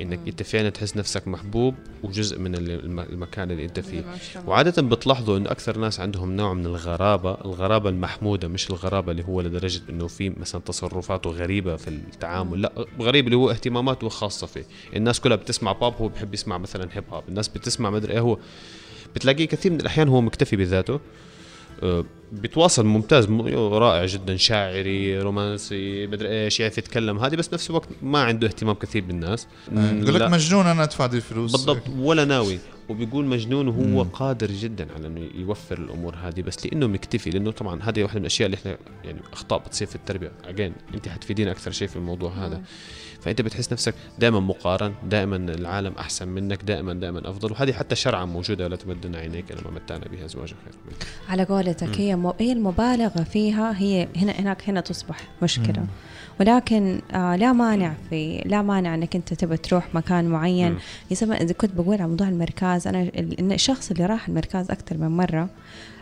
إنك 0.00 0.20
أنت 0.28 0.42
فعلا 0.42 0.68
تحس 0.70 0.96
نفسك 0.96 1.28
محبوب 1.28 1.74
وجزء 2.02 2.38
من 2.38 2.54
الم- 2.54 3.00
المكان 3.00 3.50
اللي 3.50 3.64
أنت 3.64 3.80
فيه. 3.80 4.00
وعادة 4.46 4.82
بتلاحظوا 4.82 5.38
إنه 5.38 5.50
أكثر 5.50 5.78
ناس 5.78 6.00
عندهم 6.00 6.36
نوع 6.36 6.54
من 6.54 6.66
الغرابة، 6.66 7.34
الغرابة 7.44 7.90
المحمودة 7.90 8.48
مش 8.48 8.70
الغرابة 8.70 9.12
اللي 9.12 9.24
هو 9.24 9.40
لدرجة 9.40 9.80
إنه 9.90 10.06
في 10.06 10.30
مثلا 10.30 10.60
تصرفاته 10.60 11.30
غريبة 11.30 11.76
في 11.76 11.88
التعامل، 11.88 12.62
لا 12.62 12.72
غريب 13.00 13.24
اللي 13.26 13.36
هو 13.36 13.50
اهتماماته 13.50 14.08
خاصة 14.08 14.46
فيه، 14.46 14.64
الناس 14.96 15.20
كلها 15.20 15.36
بتسمع 15.36 15.72
باب 15.72 15.94
هو 15.94 16.08
بحب 16.08 16.34
يسمع 16.34 16.58
مثلا 16.58 16.88
هيب 16.92 17.04
هوب، 17.10 17.22
الناس 17.28 17.48
بتسمع 17.48 17.90
مدري 17.90 18.12
إيه 18.12 18.20
هو 18.20 18.38
بتلاقيه 19.14 19.44
كثير 19.44 19.72
من 19.72 19.80
الأحيان 19.80 20.08
هو 20.08 20.20
مكتفي 20.20 20.56
بذاته. 20.56 21.00
آه، 21.82 22.04
بتواصل 22.32 22.86
ممتاز 22.86 23.30
رائع 23.56 24.06
جدا 24.06 24.36
شاعري 24.36 25.18
رومانسي 25.20 26.06
مدري 26.06 26.44
إيش 26.44 26.60
يعرف 26.60 26.78
يتكلم. 26.78 27.18
هذه 27.18 27.36
بس 27.36 27.54
نفس 27.54 27.70
الوقت 27.70 27.88
ما 28.02 28.22
عنده 28.22 28.46
اهتمام 28.46 28.74
كثير 28.74 29.04
بالناس. 29.04 29.46
يقول 29.72 30.14
لك 30.14 30.20
لا. 30.20 30.28
مجنون 30.28 30.66
أنا 30.66 30.82
أدفع 30.82 31.06
دي 31.06 31.16
الفلوس. 31.16 31.52
بالضبط. 31.52 31.82
ولا 31.98 32.24
ناوي. 32.24 32.58
وبيقول 32.88 33.24
مجنون 33.24 33.68
وهو 33.68 34.02
قادر 34.02 34.46
جدا 34.46 34.86
على 34.94 35.06
إنه 35.06 35.28
يوفر 35.34 35.78
الأمور 35.78 36.14
هذه 36.22 36.42
بس 36.42 36.66
لأنه 36.66 36.86
مكتفي 36.86 37.30
لأنه 37.30 37.50
طبعا 37.50 37.82
هذه 37.82 38.02
واحدة 38.02 38.18
من 38.18 38.20
الأشياء 38.20 38.46
اللي 38.46 38.56
إحنا 38.56 38.76
يعني 39.04 39.20
أخطاء 39.32 39.58
بتصير 39.58 39.86
في 39.88 39.96
التربية. 39.96 40.32
اجين 40.44 40.72
أنت 40.94 41.08
حتفيدينا 41.08 41.50
أكثر 41.50 41.70
شيء 41.70 41.88
في 41.88 41.96
الموضوع 41.96 42.30
هذا. 42.30 42.62
فأنت 43.20 43.40
بتحس 43.40 43.72
نفسك 43.72 43.94
دائما 44.18 44.40
مقارن 44.40 44.94
دائما 45.10 45.36
العالم 45.36 45.92
أحسن 45.98 46.28
منك 46.28 46.62
دائما 46.62 46.94
دائما 46.94 47.30
أفضل. 47.30 47.52
وهذه 47.52 47.72
حتى 47.72 47.94
شرعا 47.94 48.24
موجودة 48.24 48.64
ولا 48.64 48.76
تمدن 48.76 49.14
عينيك 49.14 49.44
لما 49.52 49.70
متعنا 49.70 50.04
بها 50.12 50.24
ازواج 50.24 50.48
خير 50.48 50.74
منك. 50.86 51.06
على 51.28 51.44
قولتك 51.44 52.00
هي 52.00 52.32
هي 52.40 52.52
المبالغة 52.52 53.22
فيها 53.22 53.74
هي 53.78 54.08
هنا 54.16 54.32
هناك 54.32 54.68
هنا 54.68 54.80
تصبح 54.80 55.20
مشكلة. 55.42 55.86
ولكن 56.40 57.00
آه 57.12 57.36
لا 57.36 57.52
مانع 57.52 57.94
في 58.10 58.42
لا 58.46 58.62
مانع 58.62 58.94
إنك 58.94 59.16
أنت 59.16 59.34
تبى 59.34 59.56
تروح 59.56 59.94
مكان 59.94 60.24
معين. 60.24 60.72
مم. 60.72 60.78
يا 61.10 61.42
إذا 61.42 61.52
كنت 61.52 61.74
بقول 61.74 61.94
على 61.94 62.08
موضوع 62.08 62.28
المركز 62.28 62.86
أنا 62.86 63.10
الشخص 63.40 63.90
اللي 63.90 64.06
راح 64.06 64.28
المركز 64.28 64.70
أكثر 64.70 64.96
من 64.98 65.08
مرة 65.08 65.48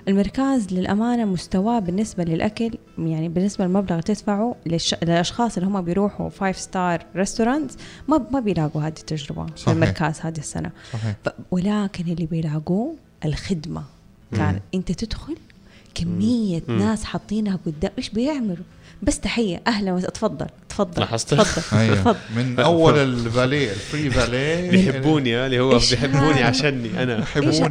المركز 0.09 0.67
للأمانة 0.73 1.25
مستواه 1.25 1.79
بالنسبة 1.79 2.25
للأكل 2.25 2.71
يعني 2.99 3.29
بالنسبة 3.29 3.65
للمبلغ 3.65 3.91
اللي 3.91 4.03
تدفعه 4.03 4.57
للش... 4.67 4.95
للأشخاص 5.03 5.57
اللي 5.57 5.69
هم 5.69 5.81
بيروحوا 5.81 6.29
five 6.29 6.59
star 6.59 7.07
restaurant 7.17 7.71
ما 8.09 8.27
ما 8.31 8.41
بيلاقوا 8.41 8.83
هذه 8.83 8.89
التجربة 8.89 9.47
في 9.47 9.53
صحيح. 9.57 9.75
المركز 9.75 10.21
هذه 10.21 10.39
السنة. 10.39 10.71
صحيح. 10.93 11.15
ف... 11.25 11.29
ولكن 11.51 12.05
اللي 12.13 12.27
بيلاقوه 12.27 12.95
الخدمة. 13.25 13.83
كان 14.33 14.61
أنت 14.75 14.93
تدخل 14.93 15.37
كمية 15.95 16.63
مم. 16.69 16.79
ناس 16.79 17.05
حاطينها 17.05 17.59
قدام 17.67 17.91
إيش 17.99 18.11
بيعملوا؟ 18.11 18.65
بس 19.03 19.21
تحية 19.21 19.63
أهلا 19.67 19.93
وسهلا 19.93 20.11
تفضل 20.11 20.47
تفضل 20.77 21.01
لاحظت؟ 21.01 21.35
تفضل 21.35 21.79
أيوه. 21.81 21.97
تفضل. 21.97 22.17
من 22.37 22.61
أول 22.61 22.99
الفالي 22.99 23.71
ال 23.71 23.79
free 23.79 24.11
valet 24.11 24.69
بيحبوني 24.71 25.37
ها، 25.37 25.47
اللي 25.47 25.61
هو 25.61 25.79
بيحبوني؟ 25.79 26.43
عشاني 26.51 27.03
أنا. 27.03 27.25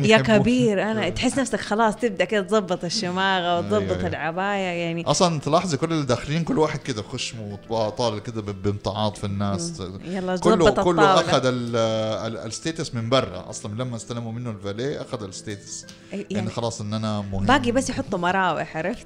yeah. 0.04 0.18
كبير 0.18 0.84
أنا 0.92 1.10
تحس 1.10 1.40
نفسك 1.40 1.60
خلاص 1.62 1.96
تبدأ 1.96 2.26
كده 2.26 2.42
تظبط 2.42 2.84
الشماغة 2.86 3.60
وتظبط 3.60 3.74
أيوة، 3.82 3.96
أيوة. 3.98 4.08
العباية 4.08 4.60
يعني. 4.86 5.04
أصلا 5.06 5.40
تلاحظي 5.40 5.78
كل 5.78 5.92
اللي 5.94 6.06
داخلين 6.06 6.44
كل 6.44 6.60
واحد 6.60 6.80
كده 6.80 7.02
خشم 7.02 7.36
وطالع 7.70 8.20
كده 8.20 8.42
بامتعاض 8.42 9.16
في 9.16 9.24
الناس. 9.24 9.82
يلا 10.06 10.38
كله 10.38 10.70
كله 10.70 11.14
أخذ 11.14 11.46
ال- 11.46 11.76
ال- 11.76 12.38
status 12.38 12.96
من 12.96 13.10
برا. 13.10 13.46
أصلا 13.50 13.82
لما 13.84 13.96
استلموا 13.96 14.32
منه 14.32 14.50
الفالي 14.50 15.02
أخذ 15.02 15.24
ال 15.24 15.31
status. 15.32 15.86
يعني 16.12 16.26
يعني 16.32 16.50
خلاص 16.50 16.82
إن 16.82 16.94
أنا 16.94 17.22
مهم. 17.22 17.46
باقي 17.46 17.72
بس 17.72 17.90
يحطوا 17.90 18.20
مراوح 18.20 18.78
عرفت؟ 18.78 19.06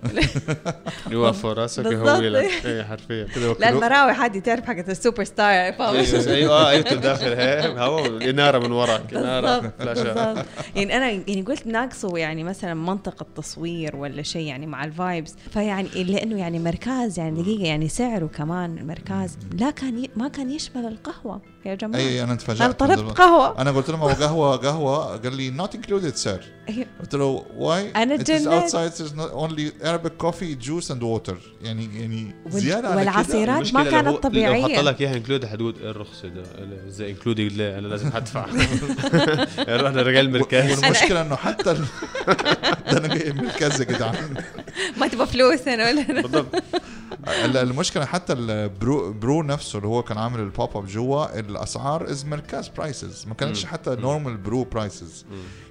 يوقفوا 1.11 1.53
راسك. 1.53 1.85
يهوي 1.85 2.29
لك. 2.29 2.65
إيه 2.65 2.83
حرفيا. 2.83 3.27
كده 3.35 3.51
المراوح 3.89 4.21
هذه 4.21 4.39
تعرف 4.39 4.65
حقت 4.65 4.89
السوبر 4.89 5.23
ستار 5.23 5.73
فاهم؟ 5.73 5.95
أيوه 5.95 6.27
أيوه 6.35 6.69
أيوه 6.69 6.81
داخل 6.81 7.33
هوا 7.79 8.07
اناره 8.29 8.59
من 8.59 8.71
وراك 8.71 9.13
اناره 9.13 9.73
flashات 9.79 10.45
يعني 10.75 10.97
أنا 10.97 11.09
يعني 11.09 11.41
قلت 11.41 11.67
ناقصه 11.67 12.17
يعني 12.17 12.43
مثلا 12.43 12.73
منطقة 12.73 13.25
تصوير 13.35 13.95
ولا 13.95 14.21
شيء 14.21 14.47
يعني 14.47 14.65
مع 14.67 14.85
ال 14.85 14.94
vibes 14.94 15.35
فيعني 15.51 16.03
لأنه 16.03 16.39
يعني 16.39 16.59
مركز 16.59 17.19
يعني 17.19 17.41
دقيقة 17.41 17.63
يعني 17.63 17.87
سعره 17.87 18.27
كمان 18.27 18.77
المركز 18.77 19.37
لا 19.59 19.71
كان. 19.71 20.07
ما 20.15 20.27
كان 20.27 20.49
يشمل 20.51 20.85
القهوة 20.85 21.41
يا 21.65 21.75
جماعة. 21.75 22.01
أي 22.01 22.23
أنا 22.23 22.33
اتفاجأت 22.33 22.61
أنا 22.61 22.71
طلبت 22.71 23.17
قهوة. 23.17 23.61
أنا 23.61 23.71
قلت 23.71 23.89
لهم 23.89 23.99
هو 23.99 24.07
قهوة 24.09 24.55
قهوة. 24.55 25.17
قال 25.17 25.33
لي 25.35 25.53
not 25.57 25.69
included 25.71 26.15
sir. 26.25 26.41
أيوه. 26.69 26.85
قلت 27.01 27.15
له 27.15 27.45
why? 27.59 27.97
أنا 27.97 28.15
it 28.15 28.19
is 28.19 28.21
اتجننت. 28.21 28.63
outside. 28.65 28.97
There's 28.99 29.13
not 29.15 29.31
only 29.33 29.85
Arabic 29.85 30.25
coffee 30.25 30.65
juice 30.67 30.89
and 30.89 31.01
water. 31.03 31.35
يعني 31.61 31.89
يعني 31.99 32.35
وال- 32.45 32.61
زيادة 32.61 32.95
والعصيرات 32.95 33.73
ما 33.73 33.83
كانت 33.83 34.07
هو- 34.07 34.13
لو 34.13 34.17
طبيعية. 34.19 34.77
حط 34.77 34.83
لك 34.83 35.01
إياها 35.01 35.15
include 35.15 35.45
حتقول 35.45 35.75
إيه 35.81 35.91
الرخص 35.91 36.21
ده؟ 36.25 36.43
إزاي 36.87 37.11
including 37.11 37.51
ليه 37.53 37.77
أنا 37.79 37.87
لازم 37.87 38.07
ادفع 38.15 38.45
رحنا 39.59 40.01
رجال 40.01 40.25
المركز 40.25 40.71
والمشكلة 40.83 41.21
إنه 41.21 41.35
حتى 41.35 41.71
ال... 41.71 41.77
ده 42.91 42.97
أنا 42.97 43.07
جاي 43.15 43.33
من 43.33 43.43
مركز 43.45 43.81
يا 43.81 43.85
جدعان. 43.85 44.33
ما 44.97 45.07
تبغى 45.07 45.27
فلوس 45.27 45.67
أنا 45.67 45.87
ولا. 45.89 46.21
بالضبط. 46.21 46.63
ال- 47.45 47.57
المشكلة 47.57 48.05
حتى 48.05 48.33
ال 48.33 48.49
Brew 48.49 49.13
Brew 49.13 49.43
نفسه 49.43 49.77
اللي 49.77 49.87
هو 49.87 50.03
كان 50.03 50.17
عامل 50.17 50.39
ال 50.39 50.49
pop 50.49 50.77
up 50.77 50.85
جوا 50.87 51.39
الأسعار 51.39 52.09
as 52.11 52.25
مركز 52.25 52.67
prices 52.67 53.25
ما 53.27 53.33
كانتش. 53.33 53.65
حتى 53.65 53.95
normal 53.95 54.37
Brew 54.37 54.63
prices 54.63 55.25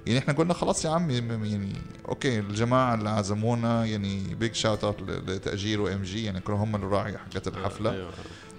يعني 0.07 0.19
إحنا 0.19 0.33
قلنا 0.33 0.53
خلاص 0.53 0.85
يا 0.85 0.89
عمي 0.89 1.21
م- 1.21 1.45
يعني 1.45 1.73
okay 2.09 2.39
الجماعة 2.39 2.93
اللي 2.95 3.09
عزمونا 3.09 3.85
يعني 3.85 4.35
big 4.35 4.53
shout 4.53 4.83
out 4.83 5.01
لتأجير 5.01 5.81
و 5.81 6.03
MG 6.03 6.25
يعني 6.25 6.39
كانوا 6.39 6.63
هم 6.63 6.75
الراعي 6.75 7.17
حقت 7.17 7.47
الحفلة. 7.47 7.91
أيوة. 7.91 8.09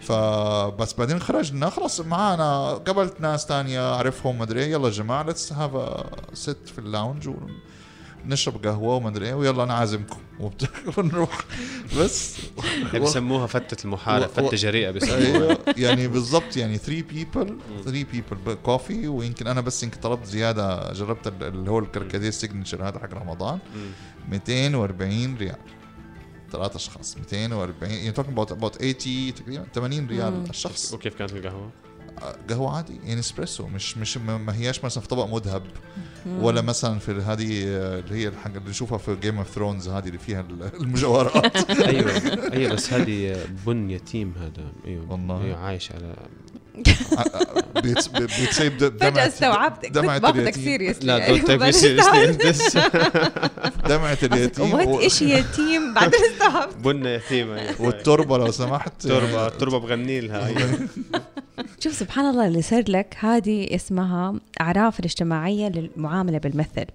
فبس 0.00 0.94
بعدين 0.94 1.20
خرجنا 1.20 1.70
خلاص 1.70 2.00
معانا 2.00 2.70
قابلت 2.74 3.20
ناس 3.20 3.46
تانية 3.46 3.94
اعرفهم 3.94 4.38
مدري 4.38 4.60
إيه. 4.64 4.70
يلا 4.72 4.88
يا 4.88 4.92
جماعة 4.92 5.22
let's 5.22 5.52
have 5.52 6.04
sit 6.32 6.58
في 6.68 6.78
ال 6.78 6.86
lounge 6.86 7.30
ونشرب 8.24 8.66
قهوة 8.66 8.96
ومدري 8.96 9.26
إيه 9.26 9.34
ويلا 9.34 9.62
أنا 9.62 9.74
عازمكم 9.74 10.18
ونروح 10.98 11.44
بس. 12.00 12.36
بيسموها 12.92 13.46
فتة 13.46 13.84
المحارب 13.84 14.26
فتة 14.26 14.56
جريئة 14.56 14.90
بيسموها 14.90 15.18
أيوه. 15.26 15.58
يعني 15.76 16.08
بالضبط 16.08 16.56
يعني 16.56 16.78
3 16.78 17.02
people 17.02 17.58
3 17.84 18.04
people 18.12 18.54
coffee 18.54 19.08
ويمكن 19.08 19.46
أنا 19.46 19.60
بس 19.60 19.82
يمكن 19.82 20.00
طلبت 20.00 20.26
زيادة 20.26 20.92
جربت 20.92 21.26
ال- 21.26 21.42
اللي 21.42 21.70
هو 21.70 21.78
الكركديه 21.78 22.30
signature 22.30 22.88
هذا 22.88 22.98
حق 22.98 23.14
رمضان. 23.14 23.58
240 24.28 25.36
ريال. 25.36 25.56
ثلاث 26.52 26.74
أشخاص. 26.76 27.16
240 27.18 27.90
يعني 27.90 28.12
talking 28.12 28.34
about 28.34 28.48
about 28.48 28.76
80 28.78 29.34
تقريبا 29.34 29.66
80 29.74 30.06
ريال. 30.06 30.44
الشخص. 30.50 30.94
وكيف 30.94 31.14
كانت 31.14 31.32
القهوة؟ 31.32 31.70
قهوة 32.50 32.76
عادي 32.76 33.00
يعني 33.04 33.20
اسبريسو 33.20 33.66
مش 33.66 33.98
مش 33.98 34.16
ما 34.18 34.54
هياش 34.56 34.84
مثلا 34.84 35.02
في 35.02 35.08
طبق 35.08 35.26
مذهب 35.26 35.62
ولا 36.26 36.60
مثلا 36.60 36.98
في 36.98 37.12
هذه 37.12 37.62
اللي 37.64 38.14
هي 38.14 38.28
الحاجة 38.28 38.58
اللي 38.58 38.70
نشوفها 38.70 38.98
في 38.98 39.16
Game 39.22 39.38
of 39.38 39.50
Thrones 39.54 39.88
هذه 39.88 40.06
اللي 40.06 40.18
فيها 40.18 40.40
المجوهرات. 40.80 41.70
أيوه 41.70 42.10
أيوه 42.54 42.72
بس 42.74 42.92
هذه 42.92 43.36
بن 43.66 43.90
يتيم 43.90 44.34
هذا. 44.40 44.66
أيوه 44.86 45.12
والله. 45.12 45.44
أيوه 45.44 45.58
عايش 45.58 45.92
على 45.92 46.14
بيتس- 47.82 48.08
بيتسيب 48.18 48.76
د- 48.78 48.84
فجأة 49.00 49.10
دمعة 49.10 49.26
استوعبت. 49.26 49.86
كنت 49.86 49.94
دمعة 49.94 50.18
باخذك 50.18 50.38
اليتيم. 50.38 50.64
seriously 50.64 51.06
لا 51.06 51.28
don't 51.28 51.46
take 51.46 51.62
me 51.62 51.72
seriously 51.72 52.30
دمعة 53.88 54.18
اليتيم 54.32 54.74
what 54.74 54.88
إيش 55.02 55.22
يتيم؟ 55.22 55.94
بعدين 55.94 56.20
استوعبت. 56.32 56.74
بن 56.76 57.06
يتيمة 57.06 57.60
أيوة. 57.60 57.82
والتربة 57.82 58.38
لو 58.38 58.50
سمحت. 58.50 58.92
التربة 59.04 59.46
التربة 59.46 59.78
بغني 59.78 60.20
لها 60.20 60.46
أيوه. 60.46 60.78
شوف 61.82 61.92
سبحان 61.92 62.26
الله 62.30 62.46
اللي 62.46 62.62
صار 62.62 62.84
لك 62.88 63.16
هذه 63.20 63.74
اسمها 63.74 64.34
أعراف 64.60 65.00
الاجتماعية 65.00 65.68
للمعاملة 65.68 66.38
بالمثل. 66.38 66.86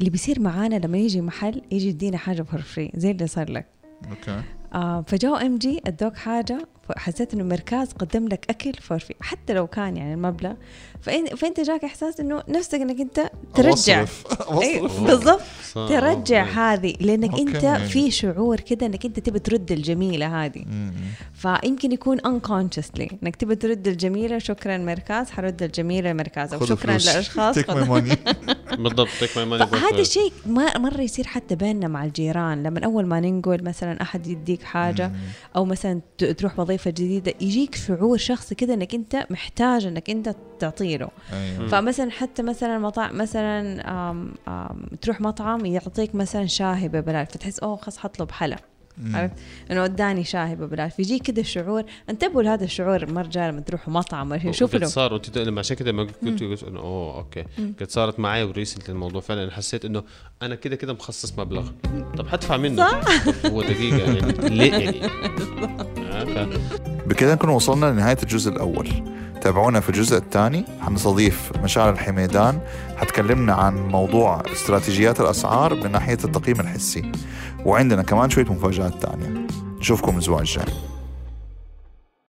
اللي 0.00 0.10
بيصير 0.10 0.40
معانا 0.40 0.74
لما 0.74 0.98
يجي 0.98 1.20
محل 1.20 1.62
يجي 1.70 1.88
يدينا 1.88 2.16
حاجة 2.16 2.42
for 2.42 2.60
free 2.60 2.90
زي 2.94 3.10
اللي 3.10 3.26
صار 3.26 3.50
لك. 3.50 3.66
okay. 4.10 4.42
آه 4.74 5.04
فجاء 5.06 5.46
MG 5.46 5.80
ادوك 5.86 6.16
حاجة 6.16 6.68
حسيت 6.96 7.34
إنه 7.34 7.44
مركز 7.44 7.92
قدم 7.92 8.28
لك 8.28 8.46
أكل 8.50 8.72
for 8.72 8.98
free 8.98 9.16
حتى 9.20 9.52
لو 9.52 9.66
كان 9.66 9.96
يعني 9.96 10.14
المبلغ 10.14 10.52
فإن 11.00 11.26
فإنت 11.26 11.60
جاك 11.60 11.84
إحساس 11.84 12.20
إنه 12.20 12.42
نفسك 12.48 12.74
إنك 12.74 13.00
أنت 13.00 13.30
ترجع 13.54 14.00
أوصرف. 14.00 15.00
بالضبط. 15.06 15.40
ترجع. 15.74 16.44
هذه 16.44 16.94
لأنك 17.00 17.30
okay. 17.30 17.42
أنت 17.42 17.82
في 17.82 18.10
شعور 18.10 18.60
كده 18.60 18.86
إنك 18.86 19.04
أنت 19.04 19.20
تبي 19.20 19.38
ترد 19.38 19.72
الجميلة 19.72 20.44
هذه. 20.44 20.64
فيمكن 21.34 21.92
يكون 21.92 22.18
unconsciously 22.18 23.14
إنك 23.22 23.36
تبي 23.36 23.54
ترد 23.54 23.88
الجميلة 23.88 24.38
شكرا 24.38 24.76
مركز 24.78 25.30
حرد 25.30 25.62
الجميلة 25.62 26.12
مركز 26.12 26.54
أو 26.54 26.64
شكرا 26.64 26.98
money. 28.00 28.16
بالضبط 28.82 29.08
take 29.20 29.36
my 29.36 29.46
money 29.46 29.66
فهذا 29.66 30.00
الشيء 30.00 30.32
ما 30.46 30.78
مرة 30.78 31.00
يصير 31.00 31.26
حتى 31.26 31.54
بيننا 31.54 31.88
مع 31.88 32.04
الجيران 32.04 32.62
لما 32.62 32.84
أول 32.84 33.06
ما 33.06 33.20
ننقل 33.20 33.64
مثلا 33.64 34.02
أحد 34.02 34.26
يديك 34.26 34.62
حاجة 34.62 35.12
أو 35.56 35.64
مثلا 35.64 36.00
تروح 36.18 36.58
وظيفة 36.58 36.79
جديدة 36.88 37.34
يجيك 37.40 37.74
شعور 37.74 38.16
شخصي 38.18 38.54
كده 38.54 38.74
إنك 38.74 38.94
أنت 38.94 39.26
محتاج 39.30 39.86
إنك 39.86 40.10
أنت 40.10 40.34
تعطي 40.58 40.96
له 40.96 41.08
أيوه. 41.32 41.68
فمثلا 41.68 42.10
حتى 42.10 42.42
مثلا 42.42 42.78
مطاعم 42.78 43.18
مثلا 43.18 43.80
آم 44.10 44.32
آم 44.48 44.86
تروح 45.00 45.20
مطعم 45.20 45.66
يعطيك 45.66 46.14
مثلا 46.14 46.46
شاهي 46.46 46.88
ببلاش 46.88 47.28
فتحس 47.28 47.58
أوه 47.58 47.76
خلاص 47.76 47.98
حطلب 47.98 48.30
حلا. 48.30 48.56
عرفت؟ 49.14 49.34
إنه 49.70 49.84
اداني 49.84 50.24
شاهي 50.24 50.56
ببلاش. 50.56 50.92
فيجي 50.94 51.18
كده 51.18 51.40
الشعور 51.40 51.84
انتبهوا 52.10 52.42
لهذا 52.42 52.64
الشعور 52.64 53.12
مرة 53.12 53.30
لما 53.36 53.60
تروحوا 53.60 53.92
مطعم 53.92 54.30
ولا 54.30 54.40
شيء 54.40 54.52
شوفوا 54.52 54.78
قد 54.78 54.84
صار 54.84 55.20
لما 55.36 55.58
عشان 55.58 55.76
كده 55.76 55.90
لما 55.90 56.02
قلت 56.02 56.42
قلت 56.42 56.62
إنه 56.62 56.80
أوه 56.80 57.16
أوكي. 57.16 57.44
قد 57.80 57.90
صارت 57.90 58.20
معي 58.20 58.44
وريسنت 58.44 58.90
الموضوع 58.90 59.20
فعلا 59.20 59.50
حسيت 59.50 59.84
إنه 59.84 60.02
أنا 60.42 60.54
كده 60.54 60.76
كده 60.76 60.92
مخصص 60.92 61.38
مبلغ. 61.38 61.70
طب 62.18 62.28
حدفع 62.28 62.56
منه. 62.56 63.00
طب 63.42 63.50
هو 63.50 63.62
دقيقة 63.62 63.98
يعني 64.14 64.48
ليه 64.48 64.72
يعني؟ 64.72 65.00
بكده 67.06 67.34
نكون 67.34 67.50
وصلنا 67.50 67.86
لنهاية 67.86 68.18
الجزء 68.22 68.50
الأول. 68.50 68.88
تابعونا 69.40 69.80
في 69.80 69.88
الجزء 69.88 70.16
الثاني. 70.16 70.64
حنستضيف 70.80 71.52
مشاعر 71.62 71.92
الحميدان. 71.92 72.60
حتكلمنا 72.96 73.54
عن 73.54 73.88
موضوع 73.88 74.42
استراتيجيات 74.52 75.20
الأسعار 75.20 75.74
من 75.74 75.92
ناحية 75.92 76.18
التقييم 76.24 76.60
الحسي. 76.60 77.12
وعندنا 77.64 78.02
كمان 78.02 78.30
شوية 78.30 78.44
مفاجآت 78.44 79.02
تانية. 79.02 79.46
نشوفكم 79.78 80.14
الأسبوع 80.14 80.38
الجاي. 80.38 80.89